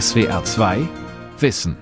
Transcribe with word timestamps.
SWR 0.00 0.42
2 0.42 0.88
Wissen. 1.38 1.76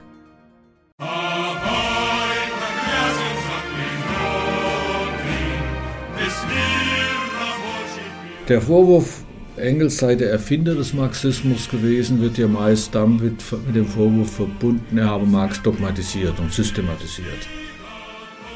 Der 8.49 8.61
Vorwurf, 8.61 9.23
Engels 9.57 9.99
sei 9.99 10.17
der 10.17 10.33
Erfinder 10.33 10.75
des 10.75 10.93
Marxismus 10.93 11.69
gewesen, 11.71 12.21
wird 12.21 12.37
ja 12.37 12.49
meist 12.49 12.93
damit 12.97 13.45
mit 13.65 13.77
dem 13.77 13.87
Vorwurf 13.87 14.33
verbunden, 14.35 14.99
er 14.99 15.07
habe 15.07 15.25
Marx 15.25 15.63
dogmatisiert 15.63 16.41
und 16.41 16.53
systematisiert. 16.53 17.47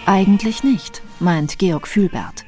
Eigentlich 0.05 0.65
nicht, 0.65 1.01
meint 1.21 1.61
Georg 1.61 1.87
Fühlbert. 1.87 2.45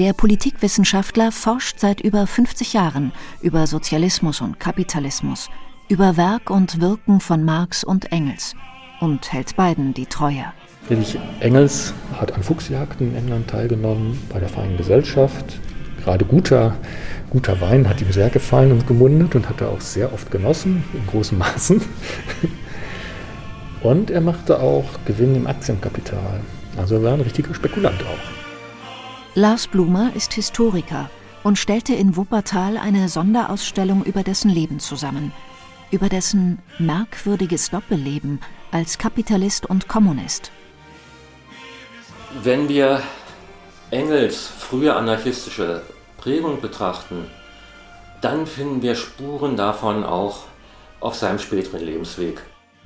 Der 0.00 0.12
Politikwissenschaftler 0.12 1.30
forscht 1.30 1.78
seit 1.78 2.00
über 2.00 2.26
50 2.26 2.72
Jahren 2.72 3.12
über 3.40 3.68
Sozialismus 3.68 4.40
und 4.40 4.58
Kapitalismus, 4.58 5.48
über 5.88 6.16
Werk 6.16 6.50
und 6.50 6.80
Wirken 6.80 7.20
von 7.20 7.44
Marx 7.44 7.84
und 7.84 8.10
Engels 8.12 8.54
und 9.00 9.32
hält 9.32 9.56
beiden 9.56 9.94
die 9.94 10.06
Treue. 10.06 10.44
Friedrich 10.86 11.18
Engels 11.40 11.94
hat 12.18 12.32
an 12.32 12.42
Fuchsjagden 12.42 13.10
in 13.10 13.16
England 13.16 13.48
teilgenommen, 13.48 14.18
bei 14.32 14.38
der 14.38 14.48
Freien 14.48 14.76
Gesellschaft. 14.76 15.60
Gerade 16.02 16.24
guter, 16.24 16.76
guter 17.30 17.60
Wein 17.60 17.88
hat 17.88 18.00
ihm 18.00 18.12
sehr 18.12 18.30
gefallen 18.30 18.72
und 18.72 18.86
gemundet 18.86 19.34
und 19.34 19.48
hat 19.48 19.60
er 19.60 19.70
auch 19.70 19.80
sehr 19.80 20.12
oft 20.12 20.30
genossen, 20.30 20.84
in 20.92 21.06
großen 21.06 21.38
Maßen. 21.38 21.80
Und 23.82 24.10
er 24.10 24.22
machte 24.22 24.60
auch 24.60 24.86
Gewinn 25.04 25.34
im 25.34 25.46
Aktienkapital. 25.46 26.40
Also 26.78 26.94
er 26.94 27.02
war 27.02 27.12
ein 27.12 27.20
richtiger 27.20 27.54
Spekulant 27.54 28.00
auch. 28.02 29.36
Lars 29.36 29.66
Blumer 29.66 30.10
ist 30.14 30.32
Historiker 30.32 31.10
und 31.42 31.58
stellte 31.58 31.94
in 31.94 32.16
Wuppertal 32.16 32.78
eine 32.78 33.10
Sonderausstellung 33.10 34.02
über 34.02 34.22
dessen 34.22 34.48
Leben 34.48 34.80
zusammen, 34.80 35.32
über 35.94 36.08
dessen 36.08 36.58
merkwürdiges 36.78 37.70
Doppelleben 37.70 38.40
als 38.72 38.98
Kapitalist 38.98 39.66
und 39.66 39.88
Kommunist. 39.88 40.50
Wenn 42.42 42.68
wir 42.68 43.02
Engels 43.90 44.46
frühe 44.46 44.94
anarchistische 44.94 45.82
Prägung 46.18 46.60
betrachten, 46.60 47.26
dann 48.20 48.46
finden 48.46 48.82
wir 48.82 48.96
Spuren 48.96 49.56
davon 49.56 50.04
auch 50.04 50.44
auf 51.00 51.14
seinem 51.14 51.38
späteren 51.38 51.80
Lebensweg. 51.80 52.42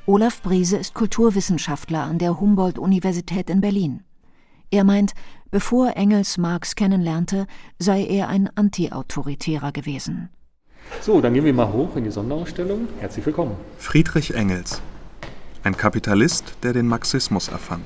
Olaf 0.06 0.42
Briese 0.42 0.76
ist 0.76 0.94
Kulturwissenschaftler 0.94 2.02
an 2.02 2.18
der 2.18 2.40
Humboldt-Universität 2.40 3.48
in 3.48 3.60
Berlin. 3.60 4.04
Er 4.70 4.84
meint, 4.84 5.14
Bevor 5.50 5.96
Engels 5.96 6.36
Marx 6.36 6.74
kennenlernte, 6.74 7.46
sei 7.78 8.04
er 8.04 8.28
ein 8.28 8.50
Antiautoritärer 8.54 9.72
gewesen. 9.72 10.28
So, 11.00 11.20
dann 11.20 11.34
gehen 11.34 11.44
wir 11.44 11.52
mal 11.54 11.72
hoch 11.72 11.96
in 11.96 12.04
die 12.04 12.10
Sonderausstellung. 12.10 12.88
Herzlich 13.00 13.24
willkommen. 13.24 13.56
Friedrich 13.78 14.34
Engels. 14.34 14.82
Ein 15.64 15.76
Kapitalist, 15.76 16.54
der 16.62 16.72
den 16.72 16.86
Marxismus 16.86 17.48
erfand. 17.48 17.84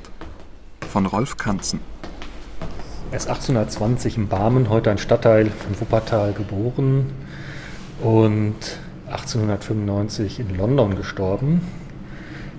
Von 0.91 1.07
Rolf 1.07 1.37
Kanzen. 1.37 1.81
Er 3.11 3.17
ist 3.17 3.29
1820 3.29 4.17
in 4.17 4.29
Barmen, 4.29 4.71
heute 4.71 4.91
ein 4.91 4.99
Stadtteil 4.99 5.51
von 5.51 5.81
Wuppertal, 5.81 6.33
geboren 6.33 7.13
und 8.01 8.57
1895 9.07 10.41
in 10.41 10.57
London 10.57 10.97
gestorben. 10.97 11.61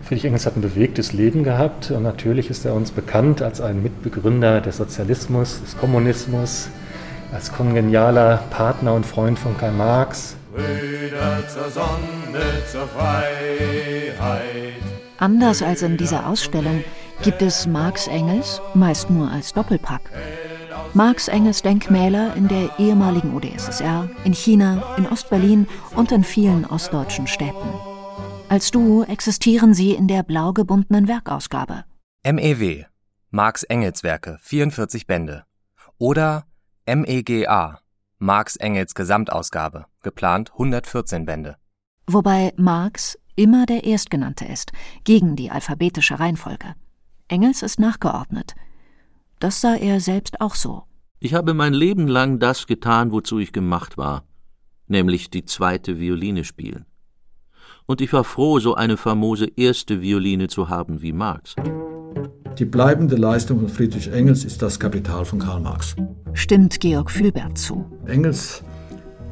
Friedrich 0.04 0.26
Engels 0.26 0.46
hat 0.46 0.56
ein 0.56 0.62
bewegtes 0.62 1.14
Leben 1.14 1.44
gehabt 1.44 1.90
und 1.90 2.04
natürlich 2.04 2.50
ist 2.50 2.66
er 2.66 2.76
uns 2.76 2.92
bekannt 2.92 3.42
als 3.42 3.62
ein 3.62 3.82
Mitbegründer 3.82 4.62
des 4.62 4.78
Sozialismus, 4.78 5.62
des 5.64 5.78
Kommunismus, 5.78 6.70
als 7.34 7.52
kongenialer 7.52 8.38
Partner 8.50 8.94
und 8.94 9.06
Freund 9.06 9.40
von 9.40 9.58
Karl 9.58 9.72
Marx. 9.74 10.36
Zur 11.52 11.70
Sonne, 11.70 12.44
zur 12.72 12.88
Freiheit. 12.88 14.74
Anders 15.18 15.64
als 15.64 15.82
in 15.82 15.98
dieser 15.98 16.28
Ausstellung 16.28 16.84
gibt 17.24 17.42
es 17.42 17.66
Marx 17.66 18.08
Engels 18.08 18.62
meist 18.76 19.10
nur 19.10 19.32
als 19.32 19.54
Doppelpack. 19.54 20.02
Marx 20.94 21.28
Engels 21.28 21.64
Denkmäler 21.64 22.36
in 22.36 22.48
der 22.48 22.70
ehemaligen 22.78 23.34
UdSSR, 23.34 24.10
in 24.26 24.34
China, 24.34 24.84
in 24.98 25.08
Ostberlin 25.08 25.68
und 25.96 26.12
in 26.12 26.24
vielen 26.24 26.66
ostdeutschen 26.66 27.26
Städten. 27.26 27.74
Als 28.48 28.70
Duo 28.70 29.04
existieren 29.04 29.74
sie 29.74 29.94
in 29.94 30.08
der 30.08 30.22
blau 30.22 30.54
gebundenen 30.54 31.08
Werkausgabe. 31.08 31.86
MEW 32.24 32.86
Marx 33.32 33.64
Engels 33.64 34.04
Werke 34.04 34.38
44 34.42 35.08
Bände 35.08 35.46
oder 35.98 36.46
MEGA 36.86 37.80
Marx 38.20 38.56
Engels 38.58 38.94
Gesamtausgabe 38.94 39.86
geplant 40.02 40.52
114 40.54 41.26
Bände. 41.26 41.58
Wobei 42.08 42.54
Marx 42.58 43.18
immer 43.36 43.66
der 43.66 43.84
Erstgenannte 43.84 44.46
ist, 44.46 44.72
gegen 45.04 45.36
die 45.36 45.50
alphabetische 45.50 46.20
Reihenfolge. 46.20 46.76
Engels 47.28 47.62
ist 47.62 47.80
nachgeordnet. 47.80 48.56
Das 49.40 49.62
sah 49.62 49.76
er 49.76 50.00
selbst 50.00 50.42
auch 50.42 50.56
so. 50.56 50.84
Ich 51.20 51.34
habe 51.34 51.54
mein 51.54 51.74
Leben 51.74 52.08
lang 52.08 52.40
das 52.40 52.68
getan, 52.68 53.12
wozu 53.12 53.40
ich 53.40 53.54
gemacht 53.54 53.98
war, 53.98 54.24
nämlich 54.88 55.30
die 55.30 55.46
zweite 55.46 56.00
Violine 56.00 56.44
spielen 56.44 56.86
und 57.86 58.02
ich 58.02 58.14
war 58.14 58.24
froh, 58.24 58.60
so 58.60 58.76
eine 58.76 58.98
famose 58.98 59.46
erste 59.56 60.02
Violine 60.02 60.48
zu 60.48 60.70
haben 60.70 61.02
wie 61.02 61.14
Marx. 61.14 61.56
Die 62.60 62.66
bleibende 62.66 63.16
Leistung 63.16 63.62
von 63.62 63.70
Friedrich 63.70 64.12
Engels 64.12 64.46
ist 64.46 64.62
das 64.62 64.80
Kapital 64.80 65.26
von 65.26 65.40
Karl 65.40 65.60
Marx. 65.60 65.96
Stimmt 66.34 66.80
Georg 66.80 67.10
Fühlbert 67.10 67.58
zu. 67.58 67.84
Engels 68.06 68.62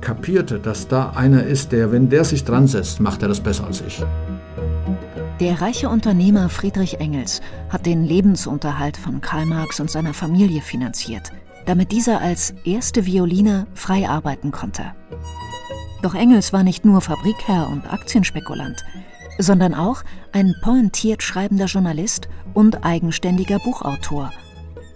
kapierte, 0.02 0.60
dass 0.60 0.88
da 0.88 1.12
einer 1.12 1.44
ist, 1.44 1.72
der, 1.72 1.92
wenn 1.92 2.10
der 2.10 2.26
sich 2.26 2.44
dran 2.44 2.66
setzt, 2.66 3.00
macht 3.00 3.22
er 3.22 3.28
das 3.28 3.40
besser 3.40 3.68
als 3.68 3.84
ich. 3.86 4.04
Der 5.40 5.62
reiche 5.62 5.90
Unternehmer 5.90 6.50
Friedrich 6.50 7.00
Engels 7.00 7.42
hat 7.70 7.86
den 7.86 8.04
Lebensunterhalt 8.06 8.98
von 8.98 9.22
Karl 9.22 9.46
Marx 9.46 9.80
und 9.80 9.92
seiner 9.92 10.16
Familie 10.16 10.62
finanziert, 10.62 11.32
damit 11.68 11.92
dieser 11.92 12.22
als 12.22 12.56
erste 12.64 13.06
Violine 13.06 13.68
frei 13.76 14.10
arbeiten 14.10 14.52
konnte. 14.52 14.94
Doch 16.02 16.16
Engels 16.16 16.54
war 16.54 16.64
nicht 16.64 16.86
nur 16.86 17.02
Fabrikherr 17.02 17.70
und 17.72 17.92
Aktienspekulant, 17.92 18.84
sondern 19.38 19.76
auch 19.76 20.04
ein 20.32 20.56
pointiert 20.64 21.22
schreibender 21.22 21.66
Journalist 21.66 22.28
und 22.54 22.84
eigenständiger 22.86 23.60
Buchautor. 23.60 24.32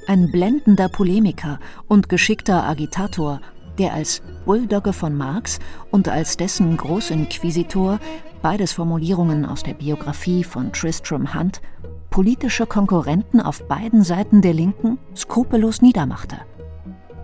Ein 0.07 0.31
blendender 0.31 0.89
Polemiker 0.89 1.59
und 1.87 2.09
geschickter 2.09 2.63
Agitator, 2.63 3.41
der 3.77 3.93
als 3.93 4.21
Bulldogge 4.45 4.93
von 4.93 5.15
Marx 5.15 5.59
und 5.91 6.07
als 6.07 6.37
dessen 6.37 6.77
Großinquisitor, 6.77 7.99
beides 8.41 8.73
Formulierungen 8.73 9.45
aus 9.45 9.63
der 9.63 9.73
Biografie 9.73 10.43
von 10.43 10.71
Tristram 10.71 11.33
Hunt, 11.33 11.61
politische 12.09 12.65
Konkurrenten 12.65 13.41
auf 13.41 13.67
beiden 13.67 14.03
Seiten 14.03 14.41
der 14.41 14.53
Linken 14.53 14.99
skrupellos 15.15 15.81
niedermachte. 15.81 16.37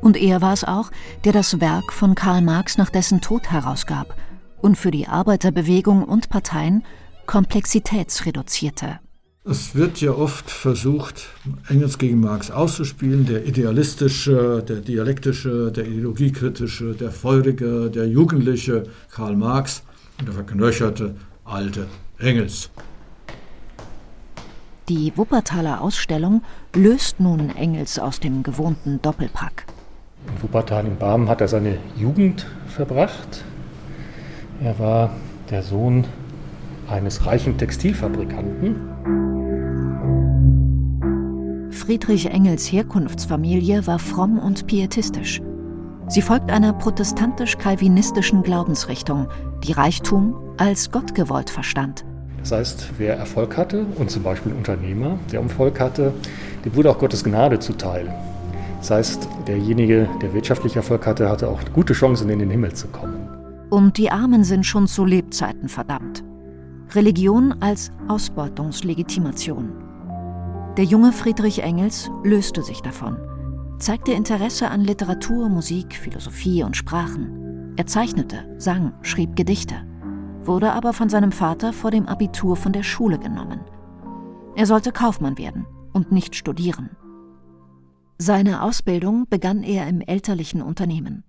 Und 0.01 0.17
er 0.17 0.41
war 0.41 0.53
es 0.53 0.63
auch, 0.63 0.89
der 1.23 1.31
das 1.31 1.61
Werk 1.61 1.93
von 1.93 2.15
Karl 2.15 2.41
Marx 2.41 2.77
nach 2.77 2.89
dessen 2.89 3.21
Tod 3.21 3.51
herausgab 3.51 4.15
und 4.61 4.77
für 4.77 4.91
die 4.91 5.07
Arbeiterbewegung 5.07 6.03
und 6.03 6.29
Parteien 6.29 6.83
komplexitätsreduzierte. 7.27 8.99
Es 9.44 9.74
wird 9.74 10.00
ja 10.02 10.12
oft 10.12 10.52
versucht, 10.52 11.29
Engels 11.68 11.97
gegen 11.97 12.19
Marx 12.19 12.52
auszuspielen, 12.52 13.25
der 13.25 13.44
idealistische, 13.47 14.62
der 14.62 14.81
dialektische, 14.81 15.72
der 15.72 15.88
ideologiekritische, 15.88 16.94
der 16.94 17.09
feurige, 17.12 17.90
der 17.90 18.07
jugendliche 18.07 18.84
Karl 19.09 19.35
Marx 19.35 19.81
und 20.19 20.28
der 20.28 20.35
verknöcherte 20.35 21.16
alte 21.44 21.88
Engels. 22.19 22.69
Die 24.90 25.12
Wuppertaler 25.16 25.81
Ausstellung 25.81 26.44
löst 26.75 27.19
nun 27.19 27.50
Engels 27.50 27.97
aus 27.97 28.19
dem 28.19 28.44
gewohnten 28.44 29.02
Doppelpack. 29.02 29.66
In 30.28 30.44
Wuppertal 30.44 30.85
in 30.85 30.97
Barmen 30.97 31.28
hat 31.28 31.41
er 31.41 31.47
seine 31.47 31.79
Jugend 31.97 32.46
verbracht. 32.68 33.44
Er 34.62 34.78
war 34.78 35.16
der 35.50 35.63
Sohn 35.63 36.06
eines 36.87 37.26
reichen 37.26 37.58
Textilfabrikanten. 37.58 39.30
Friedrich 41.91 42.28
Engels 42.28 42.72
Herkunftsfamilie 42.72 43.85
war 43.85 43.99
fromm 43.99 44.40
und 44.40 44.66
pietistisch. 44.66 45.41
Sie 46.08 46.22
folgt 46.22 46.49
einer 46.49 46.72
protestantisch-kalvinistischen 46.72 48.43
Glaubensrichtung, 48.43 49.28
die 49.66 49.73
Reichtum 49.73 50.34
als 50.55 50.90
Gott 50.90 51.14
gewollt 51.14 51.49
verstand. 51.49 52.05
Das 52.38 52.53
heißt, 52.53 52.91
wer 52.97 53.17
Erfolg 53.17 53.58
hatte, 53.58 53.85
und 53.97 54.09
zum 54.09 54.23
Beispiel 54.23 54.53
Unternehmer, 54.53 55.20
der 55.34 55.41
Erfolg 55.41 55.82
hatte, 55.82 56.14
dem 56.64 56.73
wurde 56.78 56.91
auch 56.91 56.97
Gottes 56.97 57.26
Gnade 57.26 57.59
zuteil. 57.59 58.09
Das 58.79 58.91
heißt, 58.91 59.28
derjenige, 59.49 60.08
der 60.22 60.34
wirtschaftlich 60.34 60.78
Erfolg 60.78 61.05
hatte, 61.05 61.29
hatte 61.29 61.49
auch 61.49 61.59
gute 61.73 61.91
Chancen, 61.91 62.29
in 62.29 62.40
den 62.40 62.52
Himmel 62.52 62.72
zu 62.72 62.87
kommen. 62.87 63.28
Und 63.70 63.97
die 63.97 64.09
Armen 64.09 64.46
sind 64.46 64.66
schon 64.66 64.87
zu 64.87 65.03
Lebzeiten 65.03 65.67
verdammt. 65.67 66.23
Religion 66.96 67.53
als 67.59 67.91
Ausbeutungslegitimation. 68.08 69.91
Der 70.78 70.85
junge 70.85 71.12
Friedrich 71.12 71.64
Engels 71.64 72.09
löste 72.23 72.64
sich 72.64 72.82
davon, 72.82 73.18
zeigte 73.78 74.14
Interesse 74.14 74.70
an 74.70 74.79
Literatur, 74.79 75.50
Musik, 75.50 75.94
Philosophie 75.94 76.64
und 76.64 76.78
Sprachen. 76.78 77.73
Er 77.76 77.88
zeichnete, 77.88 78.56
sang, 78.58 78.94
schrieb 79.02 79.35
Gedichte. 79.35 79.76
wurde 80.44 80.72
aber 80.72 80.94
von 80.94 81.09
seinem 81.09 81.34
Vater 81.34 81.73
vor 81.73 81.91
dem 81.91 82.08
Abitur 82.08 82.56
von 82.56 82.72
der 82.72 82.84
Schule 82.84 83.20
genommen. 83.20 83.59
Er 84.56 84.66
sollte 84.66 84.94
Kaufmann 84.94 85.38
werden 85.38 85.66
und 85.91 86.14
nicht 86.14 86.35
studieren. 86.35 86.91
Seine 88.18 88.64
Ausbildung 88.64 89.28
begann 89.29 89.64
er 89.64 89.90
im 89.90 90.00
elterlichen 90.00 90.62
Unternehmen. 90.62 91.26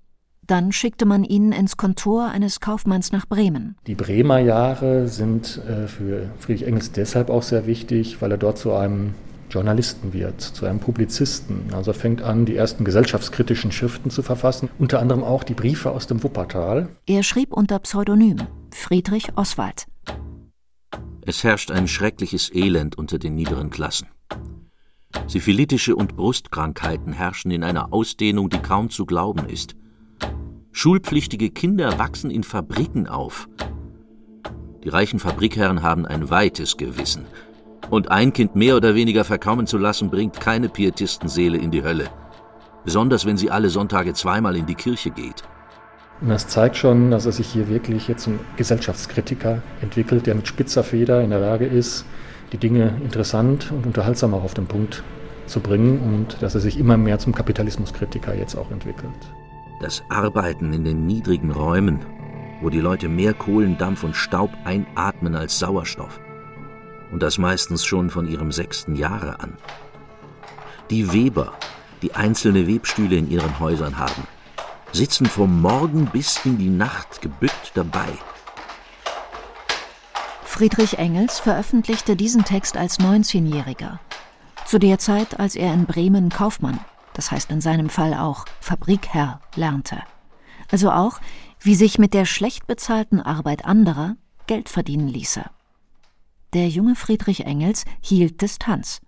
Dann 0.47 0.71
schickte 0.71 1.05
man 1.05 1.25
ihn 1.25 1.51
ins 1.51 1.77
Kontor 1.77 2.29
eines 2.29 2.61
Kaufmanns 2.61 3.11
nach 3.11 3.27
Bremen. 3.27 3.77
Die 3.89 3.97
Bremer 3.97 4.39
Jahre 4.39 5.09
sind 5.09 5.61
äh, 5.69 5.89
für 5.89 6.31
Friedrich 6.39 6.67
Engels 6.67 6.93
deshalb 6.93 7.29
auch 7.29 7.43
sehr 7.43 7.67
wichtig, 7.67 8.23
weil 8.23 8.31
er 8.31 8.39
dort 8.39 8.59
zu 8.59 8.73
einem 8.73 9.15
Journalisten 9.53 10.13
wird, 10.13 10.41
zu 10.41 10.65
einem 10.65 10.81
Publizisten. 10.81 11.75
Also 11.75 11.91
er 11.91 11.95
fängt 11.95 12.23
an, 12.23 12.47
die 12.47 12.57
ersten 12.57 12.85
gesellschaftskritischen 12.85 13.71
Schriften 13.71 14.11
zu 14.11 14.23
verfassen, 14.23 14.71
unter 14.79 14.99
anderem 14.99 15.23
auch 15.23 15.45
die 15.45 15.55
Briefe 15.55 15.91
aus 15.91 16.07
dem 16.07 16.23
Wuppertal. 16.23 16.89
Er 17.07 17.23
schrieb 17.23 17.53
unter 17.53 17.79
Pseudonym 17.79 18.39
Friedrich 18.71 19.37
Oswald. 19.37 19.87
Es 21.25 21.45
herrscht 21.45 21.71
ein 21.71 21.87
schreckliches 21.87 22.53
Elend 22.53 22.97
unter 22.97 23.19
den 23.19 23.35
niederen 23.35 23.71
Klassen. 23.71 24.09
Syphilitische 25.27 25.95
und 25.95 26.17
Brustkrankheiten 26.17 27.13
herrschen 27.13 27.51
in 27.51 27.63
einer 27.63 27.93
Ausdehnung, 27.93 28.49
die 28.49 28.59
kaum 28.59 28.89
zu 28.89 29.05
glauben 29.05 29.47
ist. 29.49 29.77
Schulpflichtige 30.73 31.51
Kinder 31.51 31.99
wachsen 31.99 32.31
in 32.31 32.43
Fabriken 32.43 33.07
auf. 33.07 33.49
Die 34.83 34.89
reichen 34.89 35.21
Fabrikherren 35.21 35.83
haben 35.83 36.07
ein 36.07 36.31
weites 36.31 36.77
Gewissen. 36.77 37.27
Und 37.91 38.11
ein 38.11 38.33
Kind 38.33 38.57
mehr 38.57 38.77
oder 38.77 38.95
weniger 38.95 39.25
verkommen 39.25 39.67
zu 39.67 39.79
lassen, 39.79 40.11
bringt 40.11 40.41
keine 40.41 40.69
Pietistenseele 40.69 41.59
in 41.59 41.71
die 41.71 41.83
Hölle. 41.83 42.09
Besonders 42.85 43.27
wenn 43.27 43.37
sie 43.37 43.51
alle 43.51 43.69
Sonntage 43.69 44.13
zweimal 44.15 44.57
in 44.57 44.67
die 44.67 44.75
Kirche 44.75 45.11
geht. 45.11 45.43
Und 46.21 46.29
das 46.29 46.47
zeigt 46.47 46.77
schon, 46.77 47.11
dass 47.11 47.27
er 47.27 47.33
sich 47.33 47.49
hier 47.49 47.69
wirklich 47.69 48.09
jetzt 48.09 48.23
zum 48.23 48.39
Gesellschaftskritiker 48.57 49.61
entwickelt, 49.81 50.27
der 50.27 50.37
mit 50.37 50.47
spitzer 50.47 50.85
Feder 50.85 51.21
in 51.23 51.31
der 51.31 51.41
Lage 51.41 51.67
ist, 51.67 52.05
die 52.53 52.59
Dinge 52.59 52.95
interessant 53.03 53.73
und 53.73 53.87
unterhaltsam 53.87 54.35
auch 54.35 54.45
auf 54.45 54.55
den 54.55 54.67
Punkt 54.67 55.03
zu 55.47 55.61
bringen 55.61 56.01
und 56.01 56.41
dass 56.43 56.55
er 56.55 56.61
sich 56.61 56.79
immer 56.79 56.97
mehr 56.97 57.19
zum 57.19 57.35
Kapitalismuskritiker 57.35 58.35
jetzt 58.35 58.55
auch 58.55 58.71
entwickelt. 58.71 59.11
Das 59.81 60.05
Arbeiten 60.09 60.73
in 60.73 60.85
den 60.85 61.07
niedrigen 61.07 61.51
Räumen, 61.51 61.99
wo 62.61 62.71
die 62.71 62.81
Leute 62.81 63.09
mehr 63.09 63.35
Kohlendampf 63.35 64.05
und 64.05 64.15
Staub 64.15 64.51
einatmen 64.65 65.35
als 65.35 65.59
Sauerstoff. 65.59 66.21
Und 67.13 67.23
das 67.23 67.39
meistens 67.39 67.85
schon 67.85 68.11
von 68.11 68.27
ihrem 68.27 68.51
sechsten 68.51 68.97
Jahre 68.97 69.39
an. 69.39 69.57
Die 70.91 71.13
Weber, 71.13 71.53
die 72.03 72.15
einzelne 72.15 72.67
Webstühle 72.67 73.17
in 73.17 73.31
ihren 73.31 73.61
Häusern 73.61 73.99
haben, 73.99 74.27
sitzen 74.93 75.27
vom 75.27 75.61
Morgen 75.61 76.07
bis 76.07 76.45
in 76.45 76.59
die 76.59 76.69
Nacht 76.71 77.23
gebückt 77.23 77.73
dabei. 77.75 78.09
Friedrich 80.45 80.99
Engels 80.99 81.39
veröffentlichte 81.39 82.17
diesen 82.17 82.45
Text 82.45 82.77
als 82.77 82.99
19-Jähriger. 82.99 83.99
Zu 84.67 84.79
der 84.79 84.99
Zeit, 84.99 85.41
als 85.41 85.55
er 85.55 85.73
in 85.73 85.87
Bremen 85.87 86.29
Kaufmann, 86.29 86.79
das 87.15 87.31
heißt 87.31 87.51
in 87.51 87.61
seinem 87.61 87.89
Fall 87.89 88.15
auch 88.15 88.45
Fabrikherr, 88.61 89.41
lernte. 89.55 90.03
Also 90.71 90.91
auch, 90.91 91.21
wie 91.61 91.75
sich 91.75 91.99
mit 91.99 92.15
der 92.15 92.25
schlecht 92.25 92.67
bezahlten 92.67 93.21
Arbeit 93.21 93.65
anderer 93.65 94.17
Geld 94.47 94.69
verdienen 94.69 95.09
ließe. 95.09 95.45
Der 96.55 96.69
junge 96.69 96.97
Friedrich 96.97 97.47
Engels 97.47 97.87
hielt 98.03 98.43
Distanz, 98.43 99.01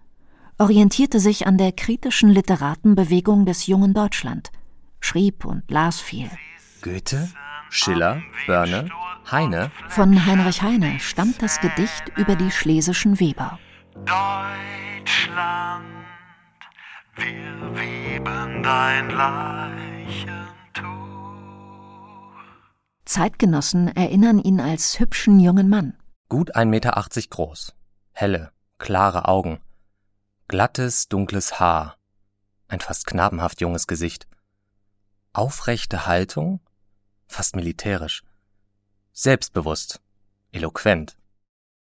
orientierte 0.57 1.21
sich 1.21 1.47
an 1.47 1.59
der 1.59 1.73
kritischen 1.73 2.31
Literatenbewegung 2.31 3.45
des 3.45 3.67
jungen 3.67 3.93
Deutschland, 3.93 4.51
schrieb 5.01 5.45
und 5.45 5.71
las 5.71 6.01
viel. 6.01 6.31
Goethe, 6.81 7.29
Schiller, 7.69 8.23
Börne, 8.47 8.89
Heine. 9.31 9.71
Von 9.91 10.25
Heinrich 10.25 10.63
Heine 10.63 10.99
stammt 11.01 11.43
das 11.43 11.61
Gedicht 11.61 12.11
über 12.17 12.35
die 12.35 12.51
schlesischen 12.51 13.21
Weber. 13.21 13.59
Deutschland, 13.95 15.85
wir 17.17 17.77
weben 17.77 18.63
dein 18.63 19.11
Leichentuch. 19.11 20.35
Zeitgenossen 23.05 23.89
erinnern 23.89 24.39
ihn 24.39 24.61
als 24.61 24.99
hübschen 24.99 25.41
jungen 25.41 25.69
Mann. 25.69 25.95
Gut 26.29 26.57
1,80 26.57 26.65
Meter 26.67 26.95
groß, 27.31 27.75
helle, 28.13 28.51
klare 28.79 29.29
Augen, 29.29 29.61
glattes, 30.49 31.09
dunkles 31.09 31.61
Haar, 31.61 31.97
ein 32.69 32.81
fast 32.81 33.07
knabenhaft 33.07 33.61
junges 33.61 33.87
Gesicht. 33.87 34.27
Aufrechte 35.33 36.07
Haltung, 36.07 36.61
fast 37.27 37.57
militärisch. 37.57 38.23
Selbstbewusst, 39.13 40.01
eloquent. 40.53 41.17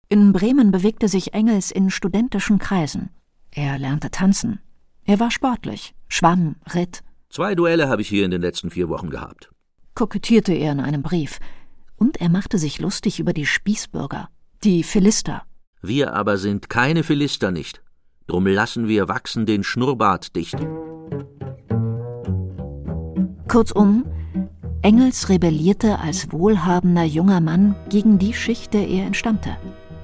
In 0.09 0.33
Bremen 0.33 0.71
bewegte 0.71 1.07
sich 1.07 1.33
Engels 1.33 1.71
in 1.71 1.89
studentischen 1.89 2.59
Kreisen. 2.59 3.09
Er 3.51 3.77
lernte 3.77 4.11
tanzen. 4.11 4.59
Er 5.05 5.19
war 5.19 5.31
sportlich, 5.31 5.93
schwamm, 6.07 6.55
ritt. 6.73 7.03
Zwei 7.29 7.55
Duelle 7.55 7.87
habe 7.87 8.01
ich 8.01 8.09
hier 8.09 8.25
in 8.25 8.31
den 8.31 8.41
letzten 8.41 8.71
vier 8.71 8.89
Wochen 8.89 9.09
gehabt. 9.09 9.51
Kokettierte 9.95 10.53
er 10.53 10.71
in 10.71 10.79
einem 10.79 11.03
Brief. 11.03 11.39
Und 12.01 12.19
er 12.19 12.29
machte 12.29 12.57
sich 12.57 12.79
lustig 12.79 13.19
über 13.19 13.31
die 13.31 13.45
Spießbürger, 13.45 14.27
die 14.63 14.81
Philister. 14.81 15.43
Wir 15.83 16.15
aber 16.15 16.39
sind 16.39 16.67
keine 16.67 17.03
Philister 17.03 17.51
nicht. 17.51 17.83
Drum 18.25 18.47
lassen 18.47 18.87
wir 18.87 19.07
wachsen 19.07 19.45
den 19.45 19.63
Schnurrbart 19.63 20.35
dicht. 20.35 20.57
Kurzum, 23.47 24.07
Engels 24.81 25.29
rebellierte 25.29 25.99
als 25.99 26.31
wohlhabender 26.31 27.03
junger 27.03 27.39
Mann 27.39 27.75
gegen 27.89 28.17
die 28.17 28.33
Schicht, 28.33 28.73
der 28.73 28.87
er 28.87 29.05
entstammte 29.05 29.55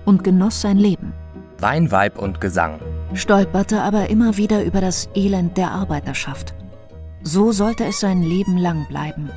und 0.06 0.24
genoss 0.24 0.62
sein 0.62 0.78
Leben. 0.78 1.14
Wein, 1.58 1.90
Weib 1.90 2.20
und 2.20 2.40
Gesang. 2.40 2.80
Stolperte 3.16 3.82
aber 3.82 4.12
immer 4.12 4.38
wieder 4.38 4.64
über 4.64 4.82
das 4.82 5.10
Elend 5.16 5.58
der 5.58 5.72
Arbeiterschaft. 5.72 6.54
So 7.24 7.52
sollte 7.52 7.86
es 7.86 8.00
sein 8.00 8.22
Leben 8.22 8.60
lang 8.60 8.88
bleiben. 8.88 9.32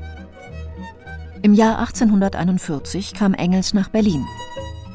Im 1.42 1.54
Jahr 1.54 1.78
1841 1.78 3.14
kam 3.14 3.34
Engels 3.34 3.74
nach 3.74 3.88
Berlin. 3.88 4.26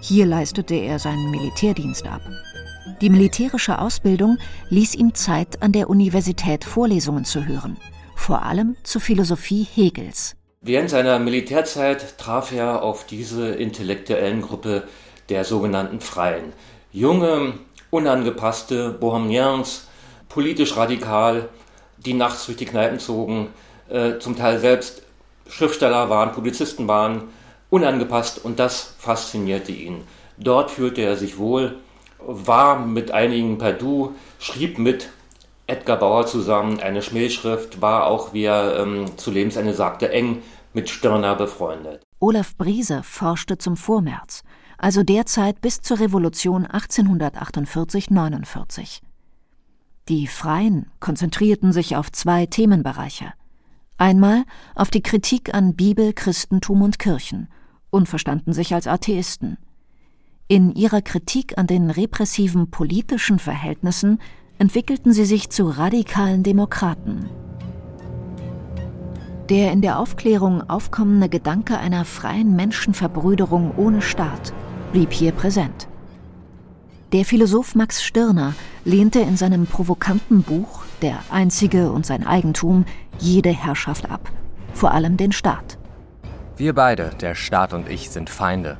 Hier 0.01 0.25
leistete 0.25 0.75
er 0.75 0.99
seinen 0.99 1.31
Militärdienst 1.31 2.05
ab. 2.07 2.21
Die 3.01 3.09
militärische 3.09 3.79
Ausbildung 3.79 4.37
ließ 4.69 4.95
ihm 4.95 5.13
Zeit, 5.13 5.61
an 5.61 5.71
der 5.71 5.89
Universität 5.89 6.63
Vorlesungen 6.63 7.25
zu 7.25 7.45
hören 7.45 7.77
vor 8.15 8.41
allem 8.41 8.75
zur 8.81 9.01
Philosophie 9.01 9.67
Hegels. 9.75 10.35
Während 10.61 10.89
seiner 10.89 11.19
Militärzeit 11.19 12.17
traf 12.17 12.51
er 12.51 12.81
auf 12.81 13.05
diese 13.05 13.49
intellektuellen 13.49 14.41
Gruppe 14.41 14.87
der 15.29 15.43
sogenannten 15.43 15.99
Freien. 15.99 16.53
Junge, 16.91 17.53
unangepasste 17.91 18.89
Bohemians, 18.89 19.87
politisch 20.27 20.75
radikal, 20.75 21.49
die 21.97 22.15
nachts 22.15 22.47
durch 22.47 22.57
die 22.57 22.65
Kneipen 22.65 22.97
zogen, 22.97 23.49
äh, 23.89 24.17
zum 24.17 24.35
Teil 24.35 24.59
selbst 24.59 25.03
Schriftsteller 25.47 26.09
waren, 26.09 26.31
Publizisten 26.31 26.87
waren, 26.87 27.23
unangepasst 27.69 28.43
und 28.43 28.59
das 28.59 28.95
faszinierte 28.97 29.71
ihn. 29.71 30.01
Dort 30.37 30.71
fühlte 30.71 31.01
er 31.01 31.17
sich 31.17 31.37
wohl, 31.37 31.77
war 32.19 32.85
mit 32.85 33.11
einigen 33.11 33.57
per 33.57 33.73
Du, 33.73 34.15
schrieb 34.39 34.79
mit, 34.79 35.09
Edgar 35.67 35.97
Bauer 35.97 36.27
zusammen 36.27 36.79
eine 36.79 37.01
Schmähschrift, 37.01 37.81
war 37.81 38.05
auch, 38.05 38.33
wie 38.33 38.43
er 38.43 38.79
ähm, 38.79 39.17
zu 39.17 39.31
Lebensende 39.31 39.73
sagte, 39.73 40.11
eng 40.11 40.43
mit 40.73 40.89
Stirner 40.89 41.35
befreundet. 41.35 42.03
Olaf 42.19 42.55
Briese 42.55 43.01
forschte 43.03 43.57
zum 43.57 43.75
Vormärz, 43.77 44.43
also 44.77 45.01
derzeit 45.03 45.61
bis 45.61 45.81
zur 45.81 45.99
Revolution 45.99 46.67
1848-49. 46.67 48.99
Die 50.07 50.27
Freien 50.27 50.91
konzentrierten 50.99 51.71
sich 51.71 51.95
auf 51.95 52.11
zwei 52.11 52.45
Themenbereiche. 52.45 53.33
Einmal 53.97 54.43
auf 54.75 54.89
die 54.89 55.01
Kritik 55.01 55.53
an 55.53 55.75
Bibel, 55.75 56.11
Christentum 56.11 56.81
und 56.81 56.99
Kirchen 56.99 57.47
und 57.89 58.09
verstanden 58.09 58.51
sich 58.51 58.73
als 58.73 58.87
Atheisten. 58.87 59.57
In 60.47 60.75
ihrer 60.75 61.01
Kritik 61.01 61.57
an 61.57 61.65
den 61.65 61.89
repressiven 61.89 62.69
politischen 62.69 63.39
Verhältnissen 63.39 64.19
entwickelten 64.57 65.13
sie 65.13 65.25
sich 65.25 65.49
zu 65.49 65.67
radikalen 65.67 66.43
Demokraten. 66.43 67.29
Der 69.49 69.71
in 69.71 69.81
der 69.81 69.99
Aufklärung 69.99 70.69
aufkommende 70.69 71.29
Gedanke 71.29 71.77
einer 71.77 72.03
freien 72.03 72.55
Menschenverbrüderung 72.55 73.75
ohne 73.77 74.01
Staat 74.01 74.53
blieb 74.91 75.13
hier 75.13 75.31
präsent. 75.31 75.87
Der 77.13 77.23
Philosoph 77.23 77.75
Max 77.75 78.03
Stirner 78.03 78.55
lehnte 78.85 79.19
in 79.19 79.35
seinem 79.35 79.65
provokanten 79.65 80.43
Buch 80.43 80.83
Der 81.01 81.19
Einzige 81.29 81.91
und 81.91 82.05
sein 82.05 82.25
Eigentum 82.25 82.85
jede 83.19 83.49
Herrschaft 83.49 84.09
ab, 84.09 84.31
vor 84.73 84.91
allem 84.91 85.17
den 85.17 85.33
Staat. 85.33 85.77
Wir 86.55 86.73
beide, 86.73 87.11
der 87.19 87.35
Staat 87.35 87.73
und 87.73 87.89
ich, 87.89 88.09
sind 88.09 88.29
Feinde. 88.29 88.77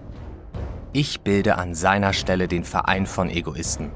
Ich 0.94 1.22
bilde 1.22 1.58
an 1.58 1.76
seiner 1.76 2.14
Stelle 2.14 2.48
den 2.48 2.64
Verein 2.64 3.06
von 3.06 3.30
Egoisten. 3.30 3.92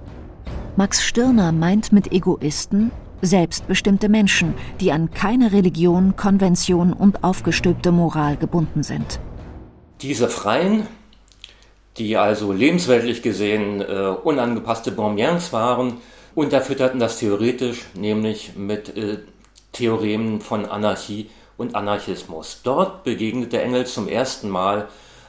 Max 0.76 1.02
Stirner 1.02 1.54
meint 1.54 1.94
mit 1.94 2.12
Egoisten 2.12 2.92
selbstbestimmte 3.22 4.10
Menschen, 4.10 4.54
die 4.80 4.92
an 4.92 5.12
keine 5.12 5.52
Religion, 5.52 6.16
Konvention 6.16 6.94
und 6.94 7.24
aufgestülpte 7.24 7.92
Moral 7.92 8.38
gebunden 8.38 8.84
sind. 8.84 9.20
Diese 10.02 10.30
Freien 10.30 10.88
die 12.00 12.18
also 12.18 12.52
lebensweltlich 12.52 13.22
gesehen 13.22 13.82
äh, 13.82 14.16
unangepasste 14.24 14.92
Bonbons 14.92 15.54
waren, 15.54 15.98
unterfütterten 16.34 17.00
das 17.00 17.20
theoretisch, 17.20 17.86
nämlich 17.94 18.56
mit 18.56 18.96
äh, 18.98 19.20
Theoremen 19.74 20.42
von 20.42 20.66
Anarchie 20.66 21.30
und 21.58 21.76
Anarchismus. 21.76 22.62
Dort 22.64 23.04
begegnete 23.04 23.62
Engels 23.62 23.94
zum 23.94 24.08
ersten 24.08 24.50
Mal 24.50 24.88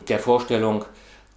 der 0.08 0.18
Vorstellung, 0.20 0.84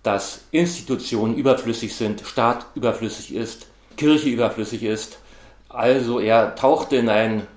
dass 0.03 0.41
Institutionen 0.51 1.35
überflüssig 1.35 1.95
sind, 1.95 2.21
Staat 2.21 2.65
überflüssig 2.75 3.33
ist, 3.33 3.67
Kirche 3.97 4.29
überflüssig 4.29 4.83
ist. 4.83 5.17
Also 5.69 6.19
er 6.19 6.55
tauchte 6.55 6.97
in 6.97 7.09
ein 7.09 7.47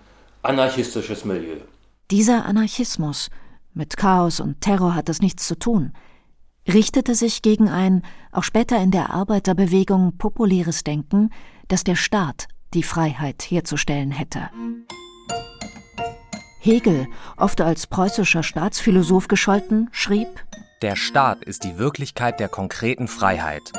anarchistisches 0.42 1.24
Milieu. 1.24 1.56
Dieser 2.10 2.46
Anarchismus, 2.46 3.28
mit 3.74 3.96
Chaos 3.96 4.40
und 4.40 4.60
Terror 4.60 4.94
hat 4.94 5.08
es 5.08 5.20
nichts 5.20 5.46
zu 5.46 5.58
tun, 5.58 5.92
richtete 6.66 7.14
sich 7.14 7.42
gegen 7.42 7.68
ein, 7.68 8.02
auch 8.32 8.42
später 8.42 8.78
in 8.78 8.90
der 8.90 9.10
Arbeiterbewegung 9.10 10.16
populäres 10.18 10.84
Denken, 10.84 11.30
dass 11.68 11.84
der 11.84 11.96
Staat 11.96 12.48
die 12.74 12.82
Freiheit 12.82 13.42
herzustellen 13.42 14.10
hätte. 14.10 14.50
Hegel, 16.60 17.06
oft 17.36 17.60
als 17.60 17.86
preußischer 17.86 18.42
Staatsphilosoph 18.42 19.28
gescholten, 19.28 19.88
schrieb 19.92 20.28
Der 20.82 20.96
Staat 20.96 21.44
ist 21.44 21.64
die 21.64 21.78
Wirklichkeit 21.78 22.40
der 22.40 22.48
konkreten 22.48 23.06
Freiheit. 23.06 23.72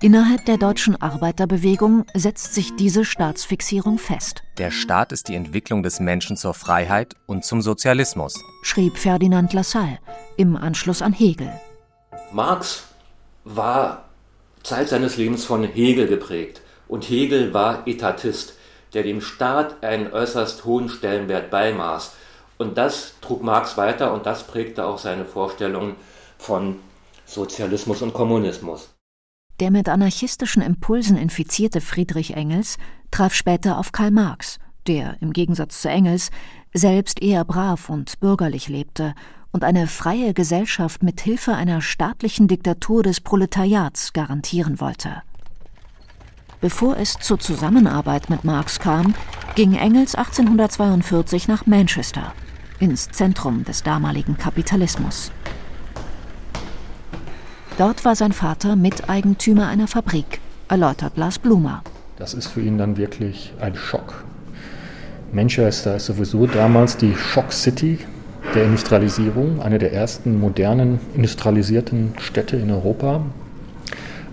Innerhalb 0.00 0.44
der 0.46 0.56
deutschen 0.56 1.00
Arbeiterbewegung 1.00 2.06
setzt 2.12 2.54
sich 2.54 2.74
diese 2.74 3.04
Staatsfixierung 3.04 3.98
fest. 3.98 4.42
Der 4.58 4.72
Staat 4.72 5.12
ist 5.12 5.28
die 5.28 5.36
Entwicklung 5.36 5.84
des 5.84 6.00
Menschen 6.00 6.36
zur 6.36 6.54
Freiheit 6.54 7.14
und 7.26 7.44
zum 7.44 7.62
Sozialismus, 7.62 8.34
schrieb 8.62 8.96
Ferdinand 8.96 9.52
Lassalle 9.52 10.00
im 10.36 10.56
Anschluss 10.56 11.02
an 11.02 11.12
Hegel. 11.12 11.52
Marx 12.32 12.84
war 13.44 14.04
Zeit 14.62 14.88
seines 14.88 15.16
Lebens 15.16 15.44
von 15.44 15.64
Hegel 15.64 16.06
geprägt 16.06 16.60
und 16.88 17.08
Hegel 17.08 17.52
war 17.52 17.86
Etatist 17.86 18.54
der 18.94 19.02
dem 19.02 19.20
Staat 19.20 19.82
einen 19.82 20.12
äußerst 20.12 20.64
hohen 20.64 20.88
Stellenwert 20.88 21.50
beimaß. 21.50 22.14
Und 22.58 22.78
das 22.78 23.14
trug 23.20 23.42
Marx 23.42 23.76
weiter 23.76 24.12
und 24.12 24.26
das 24.26 24.46
prägte 24.46 24.84
auch 24.84 24.98
seine 24.98 25.24
Vorstellungen 25.24 25.96
von 26.38 26.76
Sozialismus 27.24 28.02
und 28.02 28.12
Kommunismus. 28.12 28.94
Der 29.60 29.70
mit 29.70 29.88
anarchistischen 29.88 30.62
Impulsen 30.62 31.16
infizierte 31.16 31.80
Friedrich 31.80 32.34
Engels 32.34 32.78
traf 33.10 33.34
später 33.34 33.78
auf 33.78 33.92
Karl 33.92 34.10
Marx, 34.10 34.58
der 34.86 35.16
im 35.20 35.32
Gegensatz 35.32 35.80
zu 35.80 35.88
Engels 35.88 36.30
selbst 36.74 37.22
eher 37.22 37.44
brav 37.44 37.88
und 37.88 38.18
bürgerlich 38.20 38.68
lebte 38.68 39.14
und 39.52 39.64
eine 39.64 39.86
freie 39.86 40.34
Gesellschaft 40.34 41.02
mit 41.02 41.20
Hilfe 41.20 41.54
einer 41.54 41.80
staatlichen 41.82 42.48
Diktatur 42.48 43.02
des 43.02 43.20
Proletariats 43.20 44.12
garantieren 44.12 44.80
wollte. 44.80 45.22
Bevor 46.60 46.96
es 46.96 47.18
zur 47.18 47.38
Zusammenarbeit 47.38 48.30
mit 48.30 48.44
Marx 48.44 48.78
kam, 48.78 49.14
ging 49.54 49.74
Engels 49.74 50.14
1842 50.14 51.48
nach 51.48 51.66
Manchester, 51.66 52.32
ins 52.78 53.10
Zentrum 53.10 53.64
des 53.64 53.82
damaligen 53.82 54.38
Kapitalismus. 54.38 55.30
Dort 57.78 58.04
war 58.04 58.16
sein 58.16 58.32
Vater 58.32 58.76
Miteigentümer 58.76 59.66
einer 59.68 59.88
Fabrik, 59.88 60.40
erläutert 60.68 61.16
Lars 61.16 61.38
Blumer. 61.38 61.82
Das 62.16 62.34
ist 62.34 62.46
für 62.46 62.60
ihn 62.60 62.78
dann 62.78 62.96
wirklich 62.96 63.52
ein 63.60 63.74
Schock. 63.74 64.24
Manchester 65.32 65.96
ist 65.96 66.06
sowieso 66.06 66.46
damals 66.46 66.96
die 66.96 67.14
Shock 67.14 67.52
City 67.52 67.98
der 68.54 68.64
Industrialisierung, 68.64 69.62
eine 69.62 69.78
der 69.78 69.92
ersten 69.92 70.38
modernen 70.38 71.00
industrialisierten 71.14 72.14
Städte 72.18 72.56
in 72.56 72.70
Europa, 72.70 73.24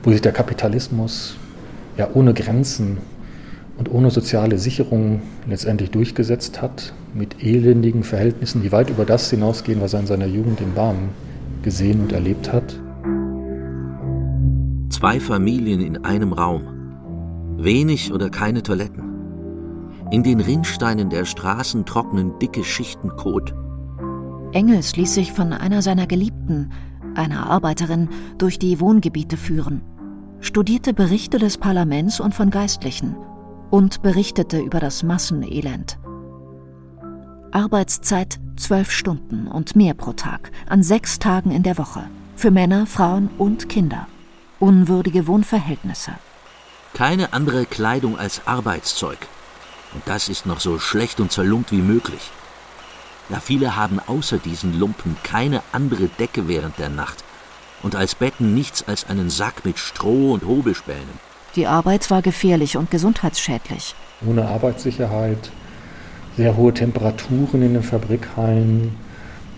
wo 0.03 0.11
sich 0.11 0.21
der 0.21 0.33
Kapitalismus 0.33 1.37
ja 1.97 2.09
ohne 2.13 2.33
Grenzen 2.33 2.97
und 3.77 3.89
ohne 3.89 4.11
soziale 4.11 4.57
Sicherung 4.57 5.21
letztendlich 5.47 5.91
durchgesetzt 5.91 6.61
hat, 6.61 6.93
mit 7.13 7.43
elendigen 7.43 8.03
Verhältnissen, 8.03 8.61
die 8.61 8.71
weit 8.71 8.89
über 8.89 9.05
das 9.05 9.29
hinausgehen, 9.29 9.81
was 9.81 9.93
er 9.93 10.01
in 10.01 10.07
seiner 10.07 10.27
Jugend 10.27 10.59
in 10.59 10.73
Barmen 10.73 11.09
gesehen 11.63 12.01
und 12.01 12.11
erlebt 12.11 12.51
hat. 12.51 12.79
Zwei 14.89 15.19
Familien 15.19 15.79
in 15.79 16.03
einem 16.03 16.33
Raum. 16.33 17.55
Wenig 17.57 18.11
oder 18.11 18.29
keine 18.29 18.63
Toiletten. 18.63 19.03
In 20.11 20.23
den 20.23 20.39
Rinnsteinen 20.39 21.09
der 21.09 21.23
Straßen 21.25 21.85
trocknen 21.85 22.37
dicke 22.39 22.63
Schichten 22.63 23.09
Kot. 23.15 23.53
Engels 24.53 24.95
ließ 24.95 25.13
sich 25.13 25.33
von 25.33 25.53
einer 25.53 25.81
seiner 25.81 26.07
Geliebten, 26.07 26.71
einer 27.15 27.49
Arbeiterin, 27.49 28.09
durch 28.37 28.59
die 28.59 28.79
Wohngebiete 28.79 29.37
führen 29.37 29.81
studierte 30.41 30.93
Berichte 30.93 31.37
des 31.37 31.57
Parlaments 31.57 32.19
und 32.19 32.33
von 32.33 32.49
Geistlichen 32.49 33.15
und 33.69 34.01
berichtete 34.01 34.59
über 34.59 34.79
das 34.79 35.03
Massenelend. 35.03 35.99
Arbeitszeit 37.51 38.39
zwölf 38.55 38.91
Stunden 38.91 39.47
und 39.47 39.75
mehr 39.75 39.93
pro 39.93 40.13
Tag, 40.13 40.51
an 40.67 40.83
sechs 40.83 41.19
Tagen 41.19 41.51
in 41.51 41.63
der 41.63 41.77
Woche, 41.77 42.03
für 42.35 42.51
Männer, 42.51 42.85
Frauen 42.85 43.29
und 43.37 43.69
Kinder. 43.69 44.07
Unwürdige 44.59 45.27
Wohnverhältnisse. 45.27 46.11
Keine 46.93 47.33
andere 47.33 47.65
Kleidung 47.65 48.17
als 48.17 48.45
Arbeitszeug. 48.45 49.17
Und 49.93 50.03
das 50.05 50.29
ist 50.29 50.45
noch 50.45 50.59
so 50.59 50.79
schlecht 50.79 51.19
und 51.19 51.31
zerlumpt 51.31 51.71
wie 51.71 51.81
möglich. 51.81 52.31
Ja, 53.29 53.39
viele 53.39 53.75
haben 53.75 53.99
außer 53.99 54.39
diesen 54.39 54.77
Lumpen 54.79 55.15
keine 55.23 55.61
andere 55.71 56.07
Decke 56.07 56.47
während 56.47 56.79
der 56.79 56.89
Nacht 56.89 57.23
und 57.83 57.95
als 57.95 58.15
Betten 58.15 58.53
nichts 58.53 58.87
als 58.87 59.07
einen 59.07 59.29
Sack 59.29 59.65
mit 59.65 59.77
Stroh 59.77 60.33
und 60.33 60.45
Hobelspänen. 60.45 61.29
Die 61.55 61.67
Arbeit 61.67 62.09
war 62.09 62.21
gefährlich 62.21 62.77
und 62.77 62.91
gesundheitsschädlich. 62.91 63.95
Ohne 64.27 64.47
Arbeitssicherheit, 64.47 65.51
sehr 66.37 66.57
hohe 66.57 66.73
Temperaturen 66.73 67.61
in 67.61 67.73
den 67.73 67.83
Fabrikhallen, 67.83 68.95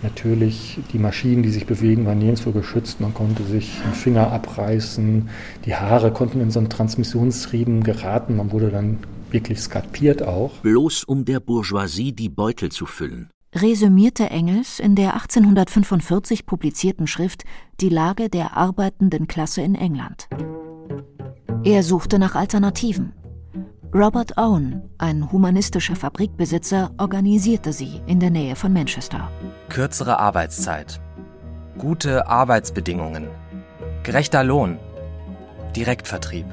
natürlich 0.04 0.80
die 0.92 1.00
Maschinen, 1.00 1.44
die 1.44 1.50
sich 1.50 1.66
bewegen, 1.66 2.06
waren 2.06 2.20
nirgendwo 2.20 2.52
geschützt. 2.52 3.00
Man 3.00 3.14
konnte 3.14 3.44
sich 3.44 3.80
einen 3.84 3.94
Finger 3.94 4.32
abreißen, 4.32 5.30
die 5.66 5.76
Haare 5.76 6.12
konnten 6.12 6.42
in 6.42 6.52
so 6.52 6.60
einen 6.60 6.70
Transmissionsriemen 6.70 7.84
geraten, 7.84 8.38
man 8.38 8.52
wurde 8.52 8.70
dann 8.70 9.00
wirklich 9.32 9.62
skalpiert 9.62 10.24
auch. 10.24 10.52
Bloß 10.62 11.04
um 11.06 11.24
der 11.24 11.40
Bourgeoisie 11.40 12.12
die 12.12 12.30
Beutel 12.30 12.70
zu 12.70 12.86
füllen 12.86 13.30
resümierte 13.54 14.30
Engels 14.30 14.80
in 14.80 14.96
der 14.96 15.14
1845 15.14 16.46
publizierten 16.46 17.08
Schrift 17.08 17.44
Die 17.80 17.90
Lage 17.90 18.30
der 18.30 18.56
arbeitenden 18.56 19.28
Klasse 19.28 19.62
in 19.62 19.76
England. 19.76 20.28
Er 21.64 21.84
suchte 21.84 22.18
nach 22.18 22.36
Alternativen. 22.36 23.14
Robert 23.94 24.38
Owen, 24.38 24.84
ein 24.98 25.32
humanistischer 25.34 25.98
Fabrikbesitzer, 25.98 26.92
organisierte 26.98 27.74
sie 27.74 28.02
in 28.08 28.22
der 28.22 28.30
Nähe 28.30 28.56
von 28.56 28.72
Manchester. 28.72 29.30
Kürzere 29.68 30.18
Arbeitszeit, 30.18 31.02
gute 31.78 32.28
Arbeitsbedingungen, 32.28 33.28
gerechter 34.04 34.46
Lohn, 34.46 34.80
Direktvertrieb, 35.76 36.46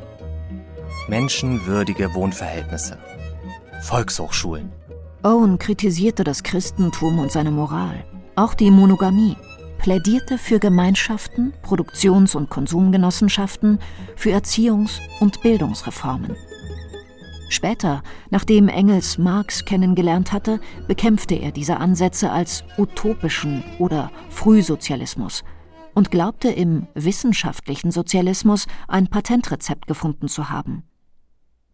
menschenwürdige 1.09 2.13
Wohnverhältnisse, 2.15 2.99
Volkshochschulen. 3.83 4.73
Owen 5.25 5.59
kritisierte 5.59 6.23
das 6.23 6.45
Christentum 6.45 7.19
und 7.19 7.33
seine 7.33 7.51
Moral, 7.51 8.05
auch 8.37 8.55
die 8.55 8.71
Monogamie, 8.71 9.37
plädierte 9.79 10.39
für 10.39 10.61
Gemeinschaften, 10.61 11.53
Produktions- 11.63 12.37
und 12.37 12.51
Konsumgenossenschaften, 12.51 13.81
für 14.15 14.31
Erziehungs- 14.31 15.01
und 15.19 15.43
Bildungsreformen. 15.43 16.37
Später, 17.49 18.03
nachdem 18.31 18.69
Engels 18.69 19.19
Marx 19.19 19.65
kennengelernt 19.65 20.33
hatte, 20.33 20.61
bekämpfte 20.87 21.35
er 21.35 21.51
diese 21.51 21.79
Ansätze 21.79 22.31
als 22.31 22.63
utopischen 22.77 23.65
oder 23.79 24.13
Frühsozialismus 24.29 25.43
und 25.95 26.13
glaubte 26.13 26.49
im 26.49 26.87
wissenschaftlichen 26.95 27.91
Sozialismus 27.91 28.67
ein 28.87 29.09
Patentrezept 29.09 29.89
gefunden 29.89 30.29
zu 30.29 30.51
haben. 30.51 30.85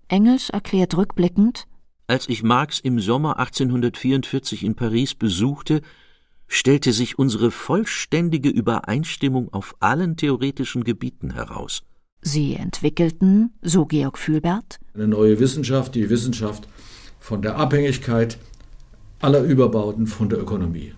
Engels 0.08 0.48
erklärt 0.48 0.96
rückblickend, 0.96 1.66
als 2.06 2.28
ich 2.28 2.42
Marx 2.42 2.80
im 2.80 3.00
Sommer 3.00 3.38
1844 3.38 4.64
in 4.64 4.74
Paris 4.74 5.14
besuchte, 5.14 5.80
stellte 6.46 6.92
sich 6.92 7.18
unsere 7.18 7.50
vollständige 7.50 8.50
Übereinstimmung 8.50 9.52
auf 9.52 9.74
allen 9.80 10.16
theoretischen 10.16 10.84
Gebieten 10.84 11.32
heraus. 11.32 11.82
Sie 12.20 12.54
entwickelten, 12.54 13.52
so 13.62 13.86
Georg 13.86 14.18
Fühlbert, 14.18 14.78
eine 14.94 15.08
neue 15.08 15.38
Wissenschaft, 15.40 15.94
die 15.94 16.08
Wissenschaft 16.08 16.68
von 17.20 17.42
der 17.42 17.56
Abhängigkeit 17.56 18.38
aller 19.20 19.42
Überbauten 19.42 20.06
von 20.06 20.28
der 20.28 20.38
Ökonomie 20.38 20.92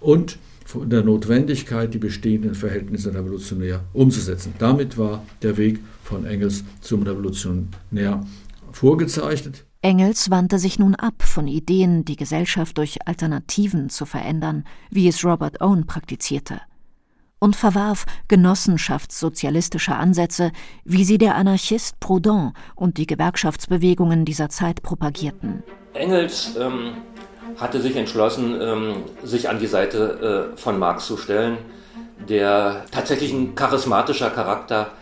und 0.00 0.38
von 0.64 0.88
der 0.88 1.02
Notwendigkeit, 1.02 1.92
die 1.92 1.98
bestehenden 1.98 2.54
Verhältnisse 2.54 3.14
revolutionär 3.14 3.84
umzusetzen. 3.92 4.54
Damit 4.58 4.96
war 4.96 5.24
der 5.42 5.56
Weg 5.56 5.80
von 6.04 6.24
Engels 6.24 6.64
zum 6.80 7.02
Revolutionär 7.02 8.24
vorgezeichnet. 8.72 9.66
Engels 9.82 10.30
wandte 10.30 10.58
sich 10.58 10.78
nun 10.78 10.94
ab 10.94 11.22
von 11.22 11.48
Ideen, 11.48 12.04
die 12.04 12.16
Gesellschaft 12.16 12.78
durch 12.78 13.06
Alternativen 13.06 13.88
zu 13.88 14.06
verändern, 14.06 14.64
wie 14.90 15.08
es 15.08 15.24
Robert 15.24 15.60
Owen 15.60 15.86
praktizierte. 15.86 16.60
und 17.42 17.56
verwarf 17.56 18.04
genossenschaftssozialistische 18.28 19.96
Ansätze, 19.96 20.52
wie 20.84 21.02
sie 21.02 21.18
der 21.18 21.34
Anarchist 21.34 21.98
Proudhon 21.98 22.52
und 22.76 22.98
die 22.98 23.06
Gewerkschaftsbewegungen 23.08 24.24
dieser 24.24 24.48
Zeit 24.48 24.84
propagierten. 24.84 25.64
Engels 25.92 26.54
ähm, 26.56 26.98
hatte 27.56 27.80
sich 27.80 27.96
entschlossen, 27.96 28.60
ähm, 28.60 28.96
sich 29.24 29.48
an 29.48 29.58
die 29.58 29.66
Seite 29.66 30.52
äh, 30.54 30.56
von 30.56 30.78
Marx 30.78 31.06
zu 31.06 31.16
stellen, 31.16 31.58
der 32.28 32.84
tatsächlich 32.92 33.32
ein 33.32 33.56
charismatischer 33.56 34.30
Charakter, 34.30 34.92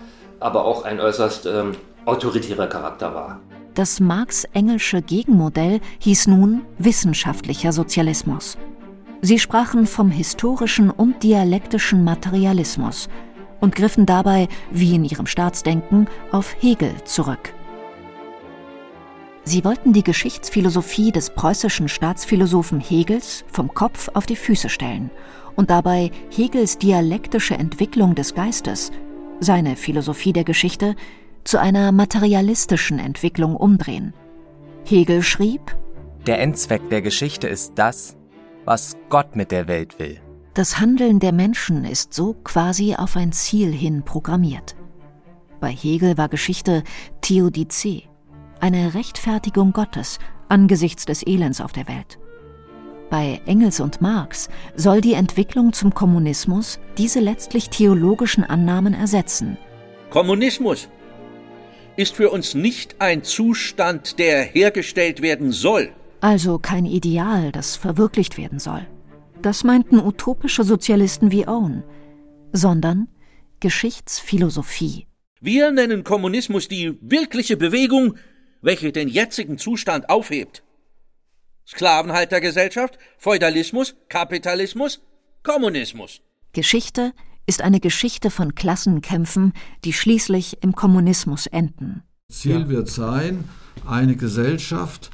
aber 0.41 0.65
auch 0.65 0.85
ein 0.85 0.99
äußerst 0.99 1.45
ähm, 1.45 1.73
autoritärer 2.07 2.69
Charakter 2.69 3.15
war. 3.15 3.41
Das 3.75 4.00
Marx-Engelsche 4.00 5.00
Gegenmodell 5.00 5.81
hieß 6.00 6.27
nun 6.27 6.62
wissenschaftlicher 6.79 7.73
Sozialismus. 7.73 8.59
Sie 9.23 9.39
sprachen 9.39 9.87
vom 9.87 10.11
historischen 10.11 10.91
und 10.91 11.23
dialektischen 11.23 12.03
Materialismus 12.03 13.09
und 13.61 13.75
griffen 13.75 14.07
dabei, 14.07 14.49
wie 14.71 14.95
in 14.95 15.05
ihrem 15.05 15.27
Staatsdenken, 15.27 16.09
auf 16.33 16.57
Hegel 16.61 16.95
zurück. 17.05 17.55
Sie 19.45 19.65
wollten 19.65 19.93
die 19.93 20.05
Geschichtsphilosophie 20.05 21.12
des 21.12 21.31
preußischen 21.31 21.89
Staatsphilosophen 21.89 22.81
Hegels 22.81 23.45
vom 23.50 23.73
Kopf 23.73 24.09
auf 24.15 24.27
die 24.27 24.37
Füße 24.37 24.69
stellen 24.69 25.11
und 25.57 25.71
dabei 25.71 26.11
Hegels 26.35 26.79
dialektische 26.79 27.55
Entwicklung 27.55 28.15
des 28.15 28.35
Geistes, 28.35 28.91
seine 29.41 29.77
Philosophie 29.77 30.33
der 30.33 30.45
Geschichte, 30.45 30.95
zu 31.50 31.59
einer 31.59 31.90
materialistischen 31.90 33.00
Entwicklung 33.00 33.57
umdrehen. 33.57 34.14
Hegel 34.85 35.21
schrieb, 35.21 35.76
Der 36.25 36.40
Endzweck 36.40 36.88
der 36.90 37.02
Geschichte 37.02 37.49
ist 37.49 37.73
das, 37.75 38.16
was 38.64 38.97
Gott 39.09 39.35
mit 39.35 39.50
der 39.50 39.66
Welt 39.66 39.99
will. 39.99 40.21
Das 40.54 40.78
Handeln 40.78 41.19
der 41.19 41.33
Menschen 41.33 41.85
ist 41.85 42.14
so 42.14 42.35
quasi 42.45 42.95
auf 42.95 43.16
ein 43.16 43.33
Ziel 43.33 43.73
hin 43.73 44.04
programmiert. 44.04 44.76
Bei 45.59 45.73
Hegel 45.73 46.16
war 46.16 46.28
Geschichte 46.28 46.85
Theodizee, 47.21 48.04
eine 48.61 48.95
Rechtfertigung 48.95 49.73
Gottes 49.73 50.21
angesichts 50.49 51.04
des 51.04 51.26
Elends 51.26 51.61
auf 51.61 51.73
der 51.73 51.88
Welt. 51.88 52.21
Bei 53.11 53.40
Engels 53.47 53.80
und 53.80 54.00
Marx 54.00 54.50
soll 54.76 55.00
die 55.00 55.14
Entwicklung 55.14 55.73
zum 55.73 55.95
Kommunismus 55.95 56.78
diese 56.97 57.19
letztlich 57.19 57.71
theologischen 57.71 58.45
Annahmen 58.45 58.95
ersetzen. 58.95 59.59
Kommunismus 60.11 60.88
ist 62.00 62.16
für 62.16 62.30
uns 62.30 62.54
nicht 62.54 62.97
ein 63.00 63.23
Zustand, 63.23 64.19
der 64.19 64.42
hergestellt 64.42 65.21
werden 65.21 65.52
soll. 65.52 65.92
Also 66.21 66.59
kein 66.59 66.87
Ideal, 66.87 67.52
das 67.52 67.76
verwirklicht 67.76 68.38
werden 68.38 68.59
soll. 68.59 68.87
Das 69.42 69.64
meinten 69.64 69.99
utopische 69.99 70.64
Sozialisten 70.64 71.30
wie 71.30 71.47
Owen, 71.47 71.83
sondern 72.52 73.09
Geschichtsphilosophie. 73.61 75.07
Wir 75.40 75.73
nennen 75.73 76.02
Kommunismus 76.04 76.69
die 76.69 76.99
wirkliche 77.00 77.57
Bewegung, 77.57 78.16
welche 78.62 78.92
den 78.92 79.09
jetzigen 79.09 79.59
Zustand 79.59 80.09
aufhebt. 80.09 80.62
Sklavenhaltergesellschaft, 81.66 82.99
Feudalismus, 83.19 83.95
Kapitalismus, 84.09 85.02
Kommunismus. 85.42 86.21
Geschichte 86.52 87.12
ist 87.50 87.62
eine 87.62 87.80
Geschichte 87.80 88.30
von 88.30 88.54
Klassenkämpfen, 88.54 89.54
die 89.85 89.92
schließlich 89.92 90.59
im 90.62 90.73
Kommunismus 90.73 91.49
enden. 91.49 92.04
Ziel 92.30 92.69
wird 92.69 92.87
sein, 92.88 93.42
eine 93.85 94.14
Gesellschaft, 94.14 95.11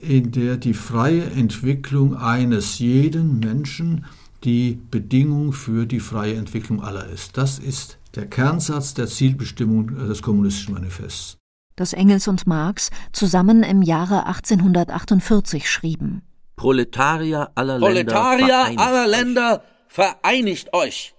in 0.00 0.32
der 0.32 0.56
die 0.56 0.74
freie 0.74 1.22
Entwicklung 1.22 2.16
eines 2.16 2.80
jeden 2.80 3.38
Menschen 3.38 4.04
die 4.42 4.80
Bedingung 4.90 5.52
für 5.52 5.86
die 5.86 6.00
freie 6.00 6.34
Entwicklung 6.34 6.82
aller 6.82 7.06
ist. 7.06 7.36
Das 7.36 7.60
ist 7.60 7.98
der 8.16 8.26
Kernsatz 8.26 8.94
der 8.94 9.06
Zielbestimmung 9.06 10.08
des 10.08 10.22
kommunistischen 10.22 10.74
Manifests. 10.74 11.36
Das 11.76 11.92
Engels 11.92 12.26
und 12.26 12.48
Marx 12.48 12.90
zusammen 13.12 13.62
im 13.62 13.82
Jahre 13.82 14.26
1848 14.26 15.70
schrieben. 15.70 16.22
Proletarier 16.56 17.52
aller 17.54 17.78
Proletarier 17.78 18.64
Länder, 18.70 18.82
aller 18.82 19.06
Länder, 19.06 19.62
vereinigt 19.86 20.74
euch! 20.74 21.15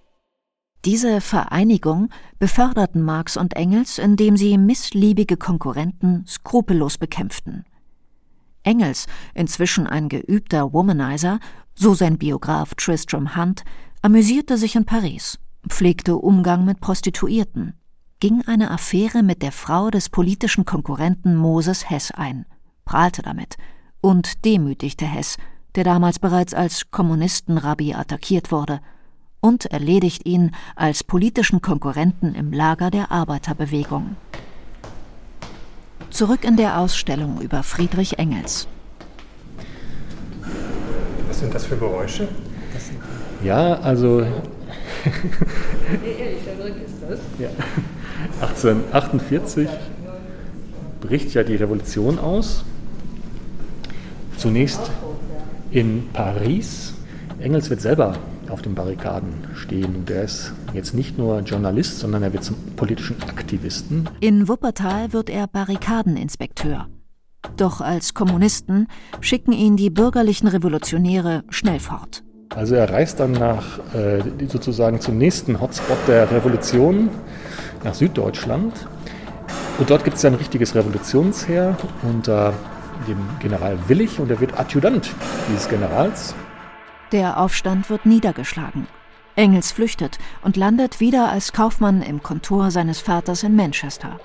Diese 0.88 1.20
Vereinigung 1.20 2.08
beförderten 2.40 3.02
Marx 3.02 3.36
und 3.36 3.58
Engels, 3.58 3.98
indem 3.98 4.38
sie 4.38 4.58
missliebige 4.58 5.36
Konkurrenten 5.36 6.26
skrupellos 6.26 6.98
bekämpften. 6.98 7.66
Engels, 8.64 9.06
inzwischen 9.34 9.86
ein 9.86 10.08
geübter 10.08 10.72
Womanizer, 10.72 11.42
so 11.76 11.94
sein 11.94 12.18
Biograf 12.18 12.74
Tristram 12.76 13.36
Hunt, 13.36 13.66
amüsierte 14.02 14.58
sich 14.58 14.78
in 14.78 14.86
Paris, 14.86 15.38
pflegte 15.68 16.16
Umgang 16.16 16.64
mit 16.64 16.80
Prostituierten, 16.80 17.74
ging 18.22 18.44
eine 18.48 18.72
Affäre 18.72 19.24
mit 19.24 19.42
der 19.42 19.52
Frau 19.52 19.90
des 19.90 20.08
politischen 20.08 20.64
Konkurrenten 20.64 21.36
Moses 21.36 21.90
Hess 21.90 22.12
ein, 22.12 22.46
prahlte 22.86 23.24
damit 23.24 23.58
und 24.00 24.46
demütigte 24.46 25.06
Hess, 25.06 25.36
der 25.76 25.84
damals 25.84 26.18
bereits 26.18 26.54
als 26.54 26.92
Kommunistenrabbi 26.92 27.94
attackiert 27.94 28.54
wurde, 28.54 28.80
und 29.40 29.66
erledigt 29.68 30.26
ihn 30.26 30.52
als 30.76 31.04
politischen 31.04 31.62
Konkurrenten 31.62 32.36
im 32.36 32.52
Lager 32.52 32.92
der 32.92 33.12
Arbeiterbewegung. 33.12 34.16
Zurück 36.10 36.44
in 36.44 36.58
der 36.58 36.80
Ausstellung 36.80 37.42
über 37.42 37.64
Friedrich 37.64 38.18
Engels. 38.18 38.68
Was 41.28 41.40
sind 41.40 41.54
das 41.54 41.66
für 41.66 41.78
Geräusche? 41.78 42.28
Ja, 43.44 43.76
also. 43.76 44.22
Ehrlich, 44.22 44.38
da 46.46 46.64
drin 46.64 46.74
ist 46.84 46.96
das. 47.08 47.20
Ja. 47.38 47.50
1848 48.42 49.70
bricht 51.02 51.34
ja 51.34 51.44
die 51.44 51.56
Revolution 51.56 52.18
aus. 52.20 52.64
Zunächst 54.38 54.92
in 55.72 56.10
Paris. 56.14 56.94
Engels 57.40 57.70
wird 57.70 57.82
selber 57.82 58.18
auf 58.50 58.62
den 58.62 58.76
Barrikaden 58.76 59.34
stehen 59.56 59.96
und 59.96 60.10
er 60.10 60.24
ist 60.24 60.54
jetzt 60.74 60.94
nicht 60.94 61.18
nur 61.18 61.40
Journalist, 61.40 62.00
sondern 62.00 62.24
er 62.24 62.34
wird 62.34 62.44
zum 62.44 62.56
politischen 62.76 63.22
Aktivisten. 63.24 64.10
In 64.20 64.48
Wuppertal 64.48 65.14
wird 65.14 65.30
er 65.30 65.48
Barrikadeninspekteur. 65.48 66.88
Doch 67.56 67.82
als 67.82 68.14
Kommunisten 68.14 68.88
schicken 69.22 69.52
ihn 69.52 69.78
die 69.78 69.90
bürgerlichen 69.90 70.48
Revolutionäre 70.48 71.44
schnell 71.50 71.80
fort. 71.80 72.24
Also 72.56 72.76
er 72.76 72.90
reist 72.90 73.20
dann 73.20 73.34
nach 73.34 73.80
äh, 73.94 74.22
sozusagen 74.48 75.00
zum 75.02 75.18
nächsten 75.18 75.60
Hotspot 75.60 75.98
der 76.08 76.32
Revolution, 76.32 77.10
nach 77.84 77.94
Süddeutschland. 77.94 78.74
Und 79.78 79.90
dort 79.90 80.04
gibt 80.04 80.18
es 80.18 80.26
ein 80.26 80.34
richtiges 80.34 80.74
Revolutionsheer 80.74 81.78
unter 82.04 82.54
dem 83.08 83.18
General 83.40 83.78
Willig 83.88 84.20
und 84.20 84.32
er 84.32 84.40
wird 84.40 84.60
Adjutant 84.60 85.12
dieses 85.50 85.70
Generals. 85.70 86.34
Der 87.14 87.40
Aufstand 87.40 87.90
wird 87.90 88.06
niedergeschlagen. 88.06 88.88
Engels 89.38 89.72
flüchtet 89.72 90.18
und 90.42 90.58
landet 90.58 91.00
wieder 91.00 91.30
als 91.30 91.54
Kaufmann 91.54 92.02
im 92.02 92.22
Kontor 92.22 92.72
seines 92.72 93.00
Vaters 93.00 93.44
in 93.44 93.56
Manchester. 93.56 94.20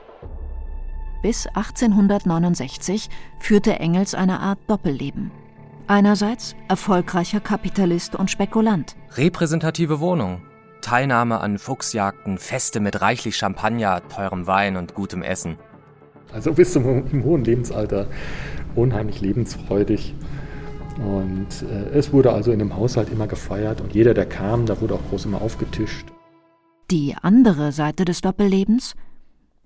Bis 1.23 1.47
1869 1.47 3.09
führte 3.39 3.79
Engels 3.79 4.15
eine 4.15 4.41
Art 4.41 4.59
Doppelleben. 4.67 5.31
Einerseits 5.87 6.57
erfolgreicher 6.69 7.39
Kapitalist 7.39 8.17
und 8.17 8.31
Spekulant. 8.31 8.97
Repräsentative 9.17 10.01
Wohnung, 10.01 10.43
Teilnahme 10.81 11.41
an 11.41 11.59
Fuchsjagden, 11.59 12.39
Feste 12.39 12.81
mit 12.81 13.01
reichlich 13.01 13.37
Champagner, 13.37 14.03
teurem 14.09 14.49
Wein 14.49 14.77
und 14.77 14.95
gutem 14.95 15.23
Essen. 15.23 15.59
Also 16.33 16.55
bis 16.55 16.73
zum 16.73 17.07
im 17.07 17.23
hohen 17.23 17.45
Lebensalter 17.45 18.09
unheimlich 18.75 19.21
lebensfreudig. 19.21 20.15
Und 20.99 21.49
äh, 21.63 21.91
es 21.91 22.13
wurde 22.13 22.33
also 22.33 22.53
in 22.53 22.59
dem 22.59 22.77
Haushalt 22.77 23.11
immer 23.11 23.27
gefeiert 23.27 23.81
und 23.81 23.95
jeder, 23.95 24.15
der 24.15 24.27
kam, 24.27 24.67
da 24.67 24.81
wurde 24.81 24.95
auch 24.95 25.09
groß 25.11 25.27
immer 25.27 25.41
aufgetischt. 25.41 26.07
Die 26.91 27.15
andere 27.15 27.73
Seite 27.73 28.05
des 28.05 28.21
Doppellebens? 28.21 28.95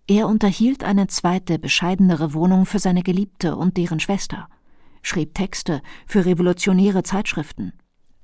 Er 0.09 0.29
unterhielt 0.29 0.85
eine 0.85 1.09
zweite, 1.09 1.59
bescheidenere 1.59 2.33
Wohnung 2.33 2.65
für 2.65 2.79
seine 2.79 3.03
Geliebte 3.03 3.57
und 3.57 3.77
deren 3.77 3.99
Schwester, 3.99 4.49
schrieb 5.03 5.35
Texte 5.35 5.83
für 6.07 6.25
revolutionäre 6.25 7.03
Zeitschriften, 7.03 7.73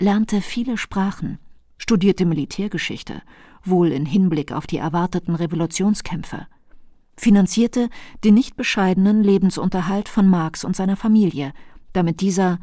lernte 0.00 0.40
viele 0.40 0.76
Sprachen, 0.76 1.38
studierte 1.78 2.24
Militärgeschichte, 2.24 3.22
wohl 3.64 3.90
in 3.90 4.06
Hinblick 4.06 4.52
auf 4.52 4.68
die 4.68 4.78
erwarteten 4.78 5.34
Revolutionskämpfe, 5.34 6.46
finanzierte 7.16 7.88
den 8.22 8.34
nicht 8.34 8.56
bescheidenen 8.56 9.24
Lebensunterhalt 9.24 10.08
von 10.08 10.28
Marx 10.28 10.64
und 10.64 10.76
seiner 10.76 10.96
Familie, 10.96 11.52
damit 11.92 12.20
dieser 12.20 12.58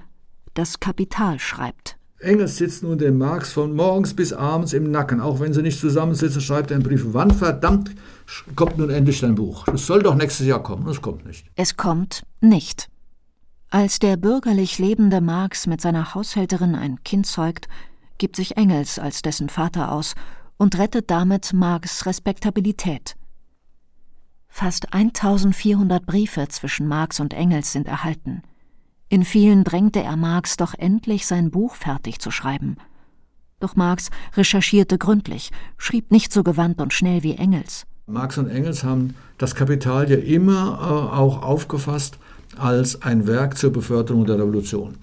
das 0.54 0.80
Kapital 0.80 1.40
schreibt. 1.40 1.98
Engels 2.20 2.58
sitzt 2.58 2.84
nun 2.84 2.98
dem 2.98 3.18
Marx 3.18 3.54
von 3.54 3.74
morgens 3.74 4.14
bis 4.14 4.34
abends 4.34 4.74
im 4.74 4.92
Nacken. 4.92 5.22
Auch 5.22 5.40
wenn 5.40 5.54
sie 5.54 5.62
nicht 5.62 5.80
zusammensitzen, 5.80 6.42
schreibt 6.42 6.70
er 6.70 6.76
einen 6.76 6.84
Brief. 6.84 7.06
Wann 7.08 7.32
verdammt 7.32 7.92
kommt 8.56 8.78
nun 8.78 8.90
endlich 8.90 9.22
dein 9.22 9.36
Buch? 9.36 9.66
Es 9.74 9.86
soll 9.86 10.04
doch 10.04 10.16
nächstes 10.16 10.46
Jahr 10.46 10.62
kommen. 10.62 10.88
Es 10.90 11.02
kommt 11.02 11.26
nicht. 11.26 11.46
Es 11.56 11.78
kommt 11.78 12.24
nicht. 12.42 12.90
Als 13.70 14.00
der 14.00 14.18
bürgerlich 14.18 14.80
lebende 14.80 15.22
Marx 15.22 15.66
mit 15.66 15.80
seiner 15.80 16.14
Haushälterin 16.14 16.76
ein 16.76 17.04
Kind 17.04 17.26
zeugt, 17.26 17.70
gibt 18.18 18.36
sich 18.36 18.58
Engels 18.58 19.00
als 19.00 19.22
dessen 19.22 19.48
Vater 19.48 19.92
aus 19.92 20.16
und 20.58 20.78
rettet 20.78 21.10
damit 21.10 21.54
Marx 21.54 22.06
Respektabilität. 22.06 23.16
Fast 24.50 24.94
1400 24.94 26.06
Briefe 26.06 26.48
zwischen 26.50 26.88
Marx 26.88 27.20
und 27.20 27.34
Engels 27.34 27.72
sind 27.72 27.88
erhalten. 27.88 28.42
In 29.10 29.24
vielen 29.26 29.64
drängte 29.64 30.04
er 30.04 30.16
Marx 30.16 30.56
doch 30.56 30.76
endlich 30.78 31.26
sein 31.26 31.50
Buch 31.50 31.74
fertig 31.74 32.20
zu 32.20 32.30
schreiben. 32.30 32.78
Doch 33.60 33.76
Marx 33.76 34.10
recherchierte 34.38 35.00
gründlich, 35.00 35.52
schrieb 35.78 36.12
nicht 36.12 36.32
so 36.32 36.44
gewandt 36.44 36.80
und 36.80 36.94
schnell 36.94 37.24
wie 37.24 37.34
Engels. 37.34 37.86
Marx 38.06 38.38
und 38.38 38.50
Engels 38.50 38.84
haben 38.84 39.16
das 39.40 39.56
Kapital 39.56 40.10
ja 40.10 40.18
immer 40.18 40.80
äh, 40.80 41.16
auch 41.16 41.42
aufgefasst 41.42 42.20
als 42.58 43.02
ein 43.02 43.26
Werk 43.26 43.58
zur 43.58 43.72
Beförderung 43.72 44.26
der 44.26 44.38
Revolution. 44.38 44.98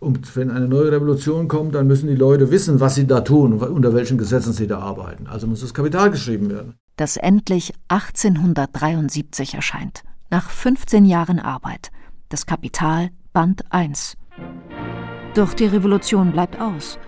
Und 0.00 0.36
wenn 0.36 0.50
eine 0.50 0.68
neue 0.68 0.92
Revolution 0.92 1.48
kommt, 1.48 1.74
dann 1.74 1.86
müssen 1.86 2.08
die 2.08 2.14
Leute 2.14 2.50
wissen, 2.50 2.80
was 2.80 2.94
sie 2.94 3.06
da 3.06 3.20
tun, 3.20 3.54
unter 3.54 3.94
welchen 3.94 4.18
Gesetzen 4.18 4.52
sie 4.52 4.66
da 4.66 4.78
arbeiten. 4.78 5.26
Also 5.26 5.46
muss 5.46 5.60
das 5.60 5.72
Kapital 5.72 6.10
geschrieben 6.10 6.50
werden. 6.50 6.74
Das 6.96 7.16
endlich 7.16 7.72
1873 7.88 9.54
erscheint, 9.54 10.02
nach 10.30 10.50
15 10.50 11.04
Jahren 11.04 11.38
Arbeit. 11.38 11.90
Das 12.28 12.44
Kapital 12.44 13.10
Band 13.34 13.64
1. 13.70 14.16
Doch 15.34 15.54
die 15.54 15.66
Revolution 15.66 16.30
bleibt 16.30 16.60
aus. 16.60 17.00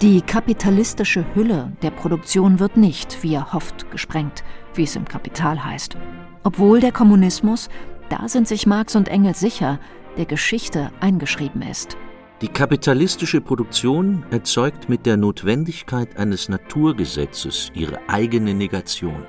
Die 0.00 0.20
kapitalistische 0.20 1.26
Hülle 1.34 1.72
der 1.82 1.90
Produktion 1.90 2.60
wird 2.60 2.76
nicht, 2.76 3.24
wie 3.24 3.34
er 3.34 3.52
hofft, 3.52 3.90
gesprengt, 3.90 4.44
wie 4.74 4.84
es 4.84 4.94
im 4.94 5.04
Kapital 5.04 5.64
heißt. 5.64 5.96
Obwohl 6.44 6.78
der 6.78 6.92
Kommunismus, 6.92 7.70
da 8.08 8.28
sind 8.28 8.46
sich 8.46 8.68
Marx 8.68 8.94
und 8.94 9.08
Engels 9.08 9.40
sicher, 9.40 9.80
der 10.16 10.26
Geschichte 10.26 10.92
eingeschrieben 11.00 11.62
ist. 11.62 11.96
Die 12.40 12.46
kapitalistische 12.46 13.40
Produktion 13.40 14.24
erzeugt 14.30 14.88
mit 14.88 15.06
der 15.06 15.16
Notwendigkeit 15.16 16.16
eines 16.18 16.48
Naturgesetzes 16.48 17.72
ihre 17.74 17.98
eigene 18.08 18.54
Negation. 18.54 19.26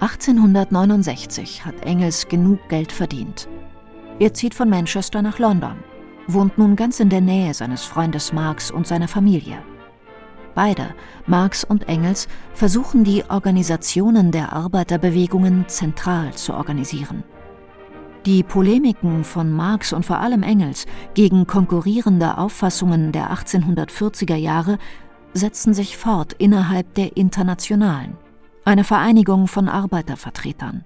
1869 0.00 1.64
hat 1.64 1.86
Engels 1.86 2.28
genug 2.28 2.68
Geld 2.68 2.92
verdient. 2.92 3.48
Er 4.18 4.34
zieht 4.34 4.54
von 4.54 4.68
Manchester 4.68 5.22
nach 5.22 5.38
London, 5.38 5.76
wohnt 6.26 6.58
nun 6.58 6.76
ganz 6.76 7.00
in 7.00 7.08
der 7.08 7.20
Nähe 7.20 7.54
seines 7.54 7.84
Freundes 7.84 8.32
Marx 8.32 8.70
und 8.70 8.86
seiner 8.86 9.08
Familie. 9.08 9.58
Beide, 10.54 10.94
Marx 11.26 11.64
und 11.64 11.88
Engels, 11.88 12.28
versuchen 12.52 13.04
die 13.04 13.24
Organisationen 13.28 14.30
der 14.30 14.52
Arbeiterbewegungen 14.52 15.66
zentral 15.68 16.34
zu 16.34 16.54
organisieren. 16.54 17.24
Die 18.26 18.42
Polemiken 18.42 19.24
von 19.24 19.50
Marx 19.50 19.92
und 19.92 20.04
vor 20.04 20.18
allem 20.18 20.42
Engels 20.42 20.86
gegen 21.14 21.46
konkurrierende 21.46 22.38
Auffassungen 22.38 23.10
der 23.10 23.32
1840er 23.32 24.36
Jahre 24.36 24.78
setzen 25.32 25.74
sich 25.74 25.96
fort 25.96 26.34
innerhalb 26.34 26.94
der 26.94 27.16
Internationalen, 27.16 28.16
einer 28.64 28.84
Vereinigung 28.84 29.48
von 29.48 29.68
Arbeitervertretern. 29.68 30.84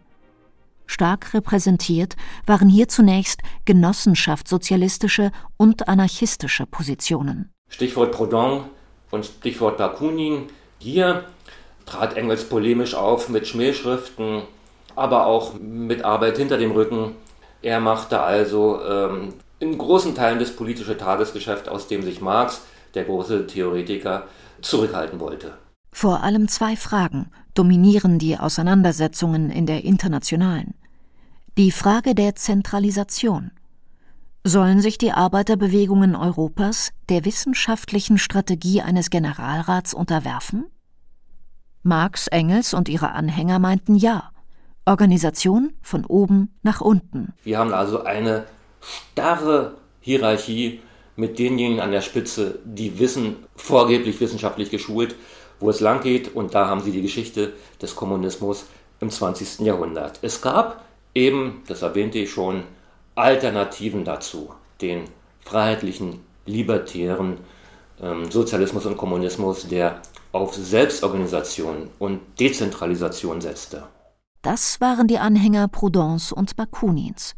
Stark 0.86 1.34
repräsentiert 1.34 2.16
waren 2.46 2.68
hier 2.68 2.88
zunächst 2.88 3.40
genossenschaftssozialistische 3.64 5.30
und 5.56 5.88
anarchistische 5.88 6.66
Positionen. 6.66 7.52
Stichwort 7.68 8.12
Proudhon 8.12 8.64
und 9.10 9.26
Stichwort 9.26 9.78
Bakunin. 9.78 10.46
Hier 10.78 11.24
trat 11.84 12.16
Engels 12.16 12.48
polemisch 12.48 12.94
auf 12.94 13.28
mit 13.28 13.46
Schmähschriften, 13.46 14.42
aber 14.94 15.26
auch 15.26 15.54
mit 15.60 16.04
Arbeit 16.04 16.38
hinter 16.38 16.58
dem 16.58 16.72
Rücken 16.72 17.16
er 17.66 17.80
machte 17.80 18.20
also 18.20 18.80
ähm, 18.88 19.34
in 19.58 19.76
großen 19.76 20.14
Teilen 20.14 20.38
das 20.38 20.54
politische 20.54 20.96
Tagesgeschäft, 20.96 21.68
aus 21.68 21.88
dem 21.88 22.02
sich 22.02 22.20
Marx, 22.20 22.62
der 22.94 23.02
große 23.02 23.48
Theoretiker, 23.48 24.28
zurückhalten 24.62 25.18
wollte. 25.18 25.54
Vor 25.98 26.22
allem 26.22 26.46
zwei 26.46 26.76
Fragen 26.76 27.30
dominieren 27.54 28.18
die 28.18 28.36
Auseinandersetzungen 28.36 29.48
in 29.48 29.64
der 29.64 29.82
Internationalen. 29.82 30.74
Die 31.56 31.70
Frage 31.70 32.14
der 32.14 32.34
Zentralisation. 32.34 33.50
Sollen 34.44 34.82
sich 34.82 34.98
die 34.98 35.12
Arbeiterbewegungen 35.12 36.14
Europas 36.14 36.90
der 37.08 37.24
wissenschaftlichen 37.24 38.18
Strategie 38.18 38.82
eines 38.82 39.08
Generalrats 39.08 39.94
unterwerfen? 39.94 40.66
Marx, 41.82 42.26
Engels 42.26 42.74
und 42.74 42.90
ihre 42.90 43.12
Anhänger 43.12 43.58
meinten 43.58 43.94
ja. 43.94 44.32
Organisation 44.84 45.72
von 45.80 46.04
oben 46.04 46.54
nach 46.62 46.82
unten. 46.82 47.32
Wir 47.42 47.56
haben 47.56 47.72
also 47.72 48.04
eine 48.04 48.44
starre 49.14 49.78
Hierarchie 50.02 50.82
mit 51.16 51.38
denjenigen 51.38 51.80
an 51.80 51.90
der 51.90 52.02
Spitze, 52.02 52.58
die 52.66 52.98
wissen, 52.98 53.36
vorgeblich 53.56 54.20
wissenschaftlich 54.20 54.68
geschult, 54.68 55.16
wo 55.60 55.70
es 55.70 55.80
lang 55.80 56.00
geht. 56.00 56.34
Und 56.34 56.54
da 56.54 56.66
haben 56.68 56.82
sie 56.82 56.92
die 56.92 57.02
Geschichte 57.02 57.52
des 57.80 57.94
Kommunismus 57.94 58.66
im 59.00 59.10
20. 59.10 59.60
Jahrhundert. 59.60 60.18
Es 60.22 60.40
gab 60.40 60.84
eben, 61.14 61.62
das 61.66 61.82
erwähnte 61.82 62.18
ich 62.18 62.30
schon, 62.30 62.64
Alternativen 63.14 64.04
dazu, 64.04 64.50
den 64.80 65.04
freiheitlichen, 65.40 66.20
libertären 66.44 67.38
ähm, 68.00 68.30
Sozialismus 68.30 68.86
und 68.86 68.96
Kommunismus, 68.96 69.66
der 69.68 70.02
auf 70.32 70.54
Selbstorganisation 70.54 71.88
und 71.98 72.20
Dezentralisation 72.38 73.40
setzte. 73.40 73.84
Das 74.42 74.80
waren 74.80 75.08
die 75.08 75.18
Anhänger 75.18 75.66
Proudhons 75.68 76.30
und 76.30 76.56
Bakunins. 76.56 77.34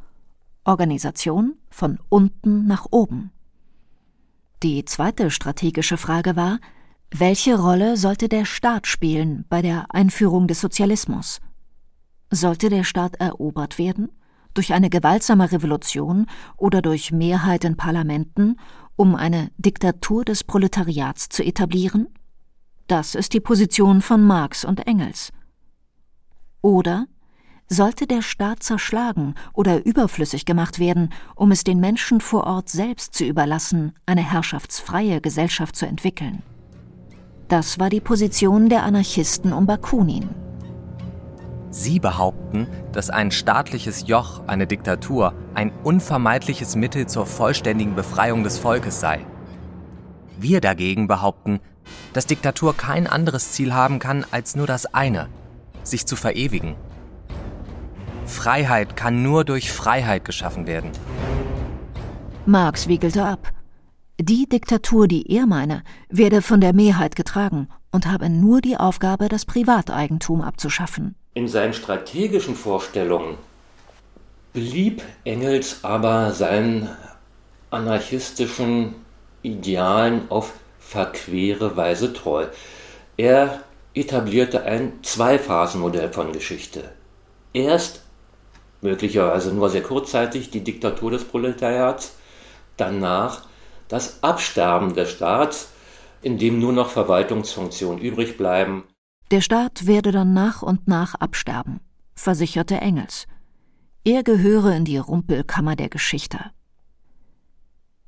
Organisation 0.65 1.57
von 1.71 1.99
unten 2.09 2.67
nach 2.67 2.87
oben. 2.91 3.31
Die 4.63 4.85
zweite 4.85 5.31
strategische 5.31 5.97
Frage 5.97 6.37
war, 6.37 6.59
welche 7.11 7.59
Rolle 7.59 7.97
sollte 7.97 8.29
der 8.29 8.45
Staat 8.45 8.87
spielen 8.87 9.47
bei 9.49 9.63
der 9.63 9.87
Einführung 9.95 10.47
des 10.47 10.61
Sozialismus? 10.61 11.41
Sollte 12.31 12.69
der 12.69 12.85
Staat 12.85 13.17
erobert 13.17 13.79
werden? 13.79 14.11
Durch 14.53 14.75
eine 14.75 14.91
gewaltsame 14.91 15.51
Revolution 15.51 16.27
oder 16.59 16.83
durch 16.83 17.11
Mehrheit 17.11 17.65
in 17.65 17.77
Parlamenten, 17.77 18.57
um 18.97 19.15
eine 19.15 19.51
Diktatur 19.57 20.25
des 20.25 20.45
Proletariats 20.45 21.31
zu 21.31 21.43
etablieren? 21.43 22.09
Das 22.89 23.15
ist 23.15 23.33
die 23.33 23.41
Position 23.41 24.03
von 24.03 24.23
Marx 24.23 24.65
und 24.67 24.87
Engels. 24.87 25.33
Oder 26.61 27.07
sollte 27.69 28.07
der 28.07 28.21
Staat 28.21 28.63
zerschlagen 28.63 29.35
oder 29.55 29.85
überflüssig 29.85 30.45
gemacht 30.45 30.79
werden, 30.79 31.13
um 31.37 31.53
es 31.53 31.65
den 31.65 31.81
Menschen 31.81 32.21
vor 32.21 32.45
Ort 32.45 32.69
selbst 32.69 33.15
zu 33.15 33.25
überlassen, 33.25 33.95
eine 34.05 34.23
herrschaftsfreie 34.23 35.21
Gesellschaft 35.21 35.75
zu 35.75 35.87
entwickeln. 35.87 36.43
Das 37.49 37.79
war 37.79 37.89
die 37.89 38.01
Position 38.01 38.69
der 38.69 38.83
Anarchisten 38.83 39.55
um 39.55 39.65
Bakunin. 39.65 40.29
Sie 41.71 41.99
behaupten, 41.99 42.67
dass 42.93 43.09
ein 43.09 43.31
staatliches 43.31 44.07
Joch, 44.07 44.43
eine 44.47 44.67
Diktatur, 44.67 45.33
ein 45.55 45.73
unvermeidliches 45.83 46.77
Mittel 46.77 47.07
zur 47.07 47.25
vollständigen 47.25 47.95
Befreiung 47.95 48.43
des 48.45 48.59
Volkes 48.59 49.01
sei. 49.01 49.25
Wir 50.39 50.61
dagegen 50.61 51.09
behaupten, 51.09 51.61
dass 52.13 52.27
Diktatur 52.27 52.77
kein 52.77 53.07
anderes 53.07 53.53
Ziel 53.53 53.73
haben 53.73 53.99
kann 53.99 54.27
als 54.31 54.55
nur 54.55 54.67
das 54.67 54.87
eine, 54.95 55.29
sich 55.83 56.07
zu 56.07 56.17
verewigen. 56.17 56.75
Freiheit 58.27 58.95
kann 58.95 59.23
nur 59.23 59.45
durch 59.47 59.73
Freiheit 59.73 60.27
geschaffen 60.27 60.67
werden. 60.67 60.91
Marx 62.45 62.89
wiegelte 62.89 63.25
ab. 63.25 63.58
Die 64.21 64.49
Diktatur, 64.49 65.07
die 65.07 65.31
er 65.33 65.47
meine, 65.47 65.85
werde 66.09 66.43
von 66.43 66.61
der 66.61 66.73
Mehrheit 66.73 67.15
getragen 67.15 67.69
und 67.93 68.07
habe 68.07 68.29
nur 68.29 68.61
die 68.61 68.77
Aufgabe, 68.77 69.29
das 69.29 69.45
Privateigentum 69.45 70.41
abzuschaffen. 70.41 71.15
In 71.35 71.47
seinen 71.47 71.73
strategischen 71.73 72.57
Vorstellungen 72.57 73.39
blieb 74.53 75.03
Engels 75.23 75.85
aber 75.85 76.33
seinen 76.33 76.89
anarchistischen 77.71 78.97
Idealen 79.43 80.29
auf 80.31 80.53
verquere 80.81 81.77
Weise 81.77 82.13
treu. 82.13 82.47
Er 83.17 83.63
etablierte 83.95 84.65
ein 84.65 84.95
Zweiphasenmodell 85.03 86.13
von 86.13 86.33
Geschichte. 86.33 86.91
Erst, 87.53 88.03
möglicherweise 88.81 89.55
nur 89.55 89.71
sehr 89.71 89.85
kurzzeitig, 89.85 90.51
die 90.51 90.65
Diktatur 90.65 91.13
des 91.13 91.23
Proletariats, 91.23 92.17
danach 92.77 93.48
das 93.89 94.23
Absterben 94.23 94.95
des 94.95 95.11
Staats, 95.11 95.69
in 96.23 96.39
dem 96.39 96.59
nur 96.59 96.73
noch 96.73 96.91
Verwaltungsfunktionen 96.91 97.99
übrig 97.99 98.37
bleiben. 98.37 98.85
Der 99.31 99.41
Staat 99.41 99.87
werde 99.87 100.13
dann 100.13 100.33
nach 100.33 100.63
und 100.63 100.89
nach 100.89 101.15
absterben, 101.15 101.81
versicherte 102.15 102.77
Engels. 102.77 103.27
Er 104.05 104.23
gehöre 104.23 104.75
in 104.75 104.85
die 104.85 104.99
Rumpelkammer 104.99 105.77
der 105.77 105.89
Geschichte. 105.89 106.39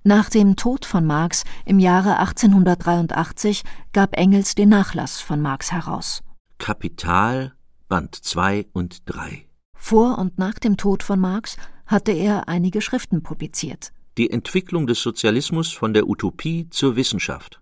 Nach 0.03 0.31
dem 0.31 0.57
Tod 0.57 0.87
von 0.87 1.05
Marx 1.05 1.45
im 1.67 1.79
Jahre 1.79 2.19
1883 2.19 3.65
gab 3.93 4.17
Engels 4.17 4.55
den 4.55 4.71
Nachlass 4.71 5.21
von 5.21 5.43
Marx 5.43 5.73
heraus. 5.73 6.23
Kapital, 6.57 7.53
Band 7.87 8.15
2 8.15 8.69
und 8.73 9.03
3. 9.11 9.45
Vor 9.75 10.19
und 10.19 10.39
nach 10.39 10.59
dem 10.59 10.79
Tod 10.79 11.03
von 11.03 11.21
Marx 11.21 11.59
hatte 11.85 12.13
er 12.13 12.49
einige 12.49 12.81
Schriften 12.81 13.23
publiziert. 13.23 13.93
Die 14.19 14.31
Entwicklung 14.31 14.87
des 14.87 15.01
Sozialismus 15.01 15.73
von 15.73 15.95
der 15.95 16.09
Utopie 16.09 16.69
zur 16.71 16.97
Wissenschaft. 16.97 17.61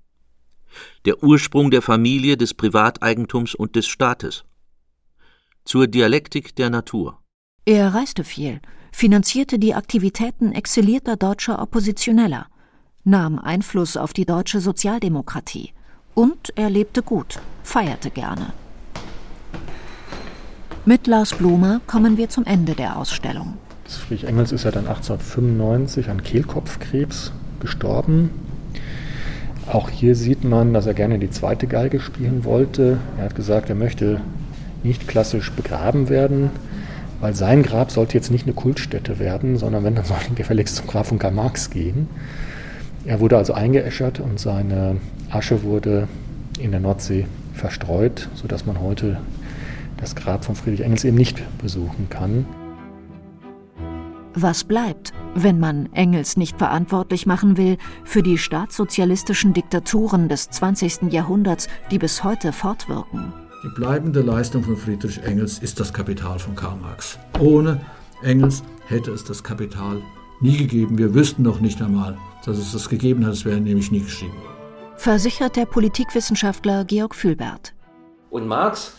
der 1.04 1.22
Ursprung 1.22 1.70
der 1.70 1.82
Familie, 1.82 2.36
des 2.36 2.54
Privateigentums 2.54 3.54
und 3.54 3.76
des 3.76 3.86
Staates. 3.86 4.44
Zur 5.64 5.86
Dialektik 5.86 6.54
der 6.56 6.70
Natur. 6.70 7.18
Er 7.64 7.94
reiste 7.94 8.24
viel, 8.24 8.60
finanzierte 8.92 9.58
die 9.58 9.74
Aktivitäten 9.74 10.52
exilierter 10.52 11.16
deutscher 11.16 11.60
Oppositioneller, 11.60 12.46
nahm 13.04 13.38
Einfluss 13.38 13.96
auf 13.96 14.12
die 14.12 14.24
deutsche 14.24 14.60
Sozialdemokratie 14.60 15.72
und 16.14 16.52
er 16.56 16.70
lebte 16.70 17.02
gut, 17.02 17.38
feierte 17.62 18.10
gerne. 18.10 18.52
Mit 20.84 21.06
Lars 21.06 21.34
Blumer 21.34 21.80
kommen 21.86 22.16
wir 22.16 22.30
zum 22.30 22.44
Ende 22.44 22.74
der 22.74 22.96
Ausstellung. 22.96 23.58
Friedrich 23.96 24.28
Engels 24.28 24.52
ist 24.52 24.64
ja 24.64 24.70
dann 24.70 24.86
1895 24.86 26.10
an 26.10 26.22
Kehlkopfkrebs 26.22 27.32
gestorben. 27.60 28.30
Auch 29.66 29.90
hier 29.90 30.14
sieht 30.14 30.44
man, 30.44 30.72
dass 30.72 30.86
er 30.86 30.94
gerne 30.94 31.18
die 31.18 31.30
zweite 31.30 31.66
Geige 31.66 32.00
spielen 32.00 32.44
wollte. 32.44 32.98
Er 33.18 33.24
hat 33.24 33.34
gesagt, 33.34 33.68
er 33.68 33.74
möchte 33.74 34.20
nicht 34.82 35.08
klassisch 35.08 35.52
begraben 35.52 36.08
werden, 36.08 36.50
weil 37.20 37.34
sein 37.34 37.62
Grab 37.62 37.90
sollte 37.90 38.14
jetzt 38.14 38.30
nicht 38.30 38.46
eine 38.46 38.54
Kultstätte 38.54 39.18
werden, 39.18 39.58
sondern 39.58 39.84
wenn, 39.84 39.94
dann 39.94 40.04
soll 40.04 40.16
er 40.28 40.34
gefälligst 40.34 40.76
zum 40.76 40.86
Grab 40.86 41.06
von 41.06 41.18
Karl 41.18 41.32
Marx 41.32 41.70
gehen. 41.70 42.08
Er 43.04 43.20
wurde 43.20 43.36
also 43.36 43.52
eingeäschert 43.52 44.20
und 44.20 44.38
seine 44.38 44.96
Asche 45.30 45.62
wurde 45.62 46.08
in 46.58 46.70
der 46.70 46.80
Nordsee 46.80 47.26
verstreut, 47.54 48.28
sodass 48.34 48.66
man 48.66 48.80
heute 48.80 49.18
das 49.98 50.14
Grab 50.14 50.44
von 50.44 50.54
Friedrich 50.54 50.82
Engels 50.82 51.04
eben 51.04 51.16
nicht 51.16 51.42
besuchen 51.60 52.08
kann. 52.08 52.46
Was 54.40 54.62
bleibt, 54.62 55.12
wenn 55.34 55.58
man 55.58 55.92
Engels 55.94 56.36
nicht 56.36 56.58
verantwortlich 56.58 57.26
machen 57.26 57.56
will 57.56 57.76
für 58.04 58.22
die 58.22 58.38
staatssozialistischen 58.38 59.52
Diktaturen 59.52 60.28
des 60.28 60.48
20. 60.48 61.12
Jahrhunderts, 61.12 61.66
die 61.90 61.98
bis 61.98 62.22
heute 62.22 62.52
fortwirken? 62.52 63.32
Die 63.64 63.74
bleibende 63.74 64.20
Leistung 64.20 64.62
von 64.62 64.76
Friedrich 64.76 65.20
Engels 65.24 65.58
ist 65.58 65.80
das 65.80 65.92
Kapital 65.92 66.38
von 66.38 66.54
Karl 66.54 66.76
Marx. 66.76 67.18
Ohne 67.40 67.80
Engels 68.22 68.62
hätte 68.86 69.10
es 69.10 69.24
das 69.24 69.42
Kapital 69.42 70.00
nie 70.40 70.56
gegeben. 70.56 70.98
Wir 70.98 71.14
wüssten 71.14 71.42
noch 71.42 71.58
nicht 71.58 71.82
einmal, 71.82 72.16
dass 72.44 72.58
es 72.58 72.70
das 72.70 72.88
gegeben 72.88 73.26
hat. 73.26 73.32
Es 73.32 73.44
wäre 73.44 73.60
nämlich 73.60 73.90
nie 73.90 74.02
geschrieben 74.02 74.36
worden. 74.36 74.54
Versichert 74.94 75.56
der 75.56 75.66
Politikwissenschaftler 75.66 76.84
Georg 76.84 77.16
Fühlbert. 77.16 77.74
Und 78.30 78.46
Marx 78.46 78.92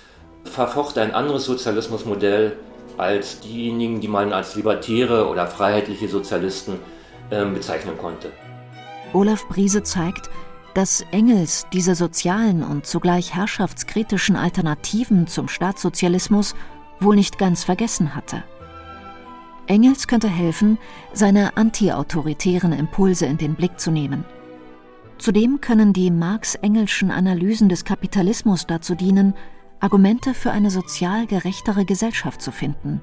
verfocht 0.43 0.97
ein 0.97 1.13
anderes 1.13 1.45
Sozialismusmodell 1.45 2.57
als 2.99 3.39
diejenigen, 3.39 4.01
die 4.01 4.07
man 4.07 4.33
als 4.33 4.55
libertäre 4.55 5.27
oder 5.27 5.47
freiheitliche 5.47 6.07
Sozialisten 6.07 6.79
äh, 7.29 7.45
bezeichnen 7.45 7.97
konnte. 7.97 8.31
Olaf 9.13 9.47
Briese 9.47 9.83
zeigt, 9.83 10.29
dass 10.73 11.05
Engels 11.11 11.65
diese 11.73 11.95
sozialen 11.95 12.63
und 12.63 12.85
zugleich 12.85 13.33
herrschaftskritischen 13.33 14.35
Alternativen 14.35 15.27
zum 15.27 15.47
Staatssozialismus 15.47 16.55
wohl 16.99 17.15
nicht 17.15 17.37
ganz 17.37 17.63
vergessen 17.63 18.15
hatte. 18.15 18.43
Engels 19.67 20.07
könnte 20.07 20.29
helfen, 20.29 20.77
seine 21.13 21.57
antiautoritären 21.57 22.73
Impulse 22.73 23.25
in 23.25 23.37
den 23.37 23.55
Blick 23.55 23.79
zu 23.79 23.91
nehmen. 23.91 24.25
Zudem 25.19 25.59
können 25.61 25.93
die 25.93 26.11
Marx-Engelschen 26.11 27.11
Analysen 27.11 27.69
des 27.69 27.83
Kapitalismus 27.83 28.65
dazu 28.67 28.95
dienen, 28.95 29.35
Argumente 29.81 30.33
für 30.33 30.51
eine 30.51 30.71
sozial 30.71 31.25
gerechtere 31.25 31.85
Gesellschaft 31.85 32.41
zu 32.41 32.51
finden. 32.51 33.01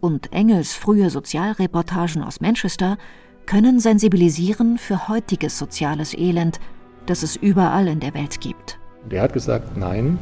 Und 0.00 0.32
Engels 0.32 0.74
frühe 0.74 1.08
Sozialreportagen 1.08 2.22
aus 2.22 2.40
Manchester 2.40 2.98
können 3.46 3.78
sensibilisieren 3.78 4.76
für 4.78 5.08
heutiges 5.08 5.56
soziales 5.56 6.12
Elend, 6.12 6.58
das 7.06 7.22
es 7.22 7.36
überall 7.36 7.86
in 7.86 8.00
der 8.00 8.12
Welt 8.14 8.40
gibt. 8.40 8.78
Er 9.08 9.22
hat 9.22 9.34
gesagt, 9.34 9.76
nein, 9.76 10.18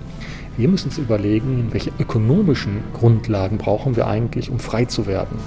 wir 0.58 0.68
müssen 0.68 0.88
uns 0.88 0.98
überlegen, 0.98 1.68
welche 1.70 1.90
ökonomischen 1.98 2.82
Grundlagen 2.92 3.56
brauchen 3.56 3.96
wir 3.96 4.06
eigentlich, 4.06 4.50
um 4.50 4.58
frei 4.58 4.84
zu 4.84 5.06
werden. 5.06 5.38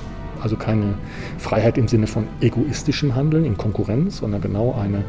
Also 0.42 0.56
keine 0.56 0.96
Freiheit 1.38 1.78
im 1.78 1.88
Sinne 1.88 2.08
von 2.08 2.28
egoistischem 2.42 3.14
Handeln 3.14 3.46
in 3.46 3.58
Konkurrenz, 3.58 4.18
sondern 4.18 4.42
genau 4.42 4.74
eine, 4.74 5.04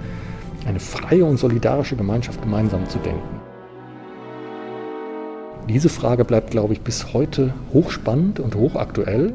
eine 0.67 0.81
freie 0.81 1.25
und 1.25 1.39
solidarische 1.39 1.97
Gemeinschaft 1.97 2.43
gemeinsam 2.43 2.87
zu 2.89 2.99
denken. 2.99 3.46
Diese 5.69 5.89
Frage 5.89 6.25
bleibt, 6.25 6.53
glaube 6.53 6.75
ich, 6.75 6.81
bis 6.83 7.13
heute 7.13 7.53
hochspannend 7.73 8.39
und 8.39 8.55
hochaktuell. 8.55 9.35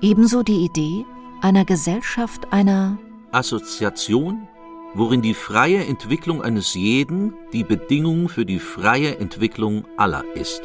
Ebenso 0.00 0.42
die 0.42 0.64
Idee 0.64 1.04
einer 1.42 1.66
Gesellschaft 1.66 2.50
einer 2.50 2.98
Assoziation, 3.30 4.48
worin 4.94 5.20
die 5.20 5.34
freie 5.34 5.84
Entwicklung 5.84 6.40
eines 6.40 6.74
jeden 6.74 7.34
die 7.52 7.64
Bedingung 7.64 8.30
für 8.30 8.46
die 8.46 8.58
freie 8.58 9.18
Entwicklung 9.18 9.84
aller 9.98 10.24
ist. 10.34 10.62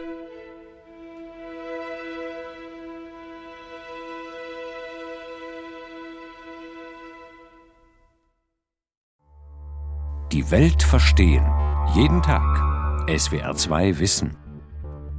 Die 10.31 10.51
Welt 10.51 10.83
verstehen. 10.83 11.45
Jeden 11.93 12.21
Tag. 12.21 12.43
SWR2 13.07 13.99
Wissen. 13.99 14.44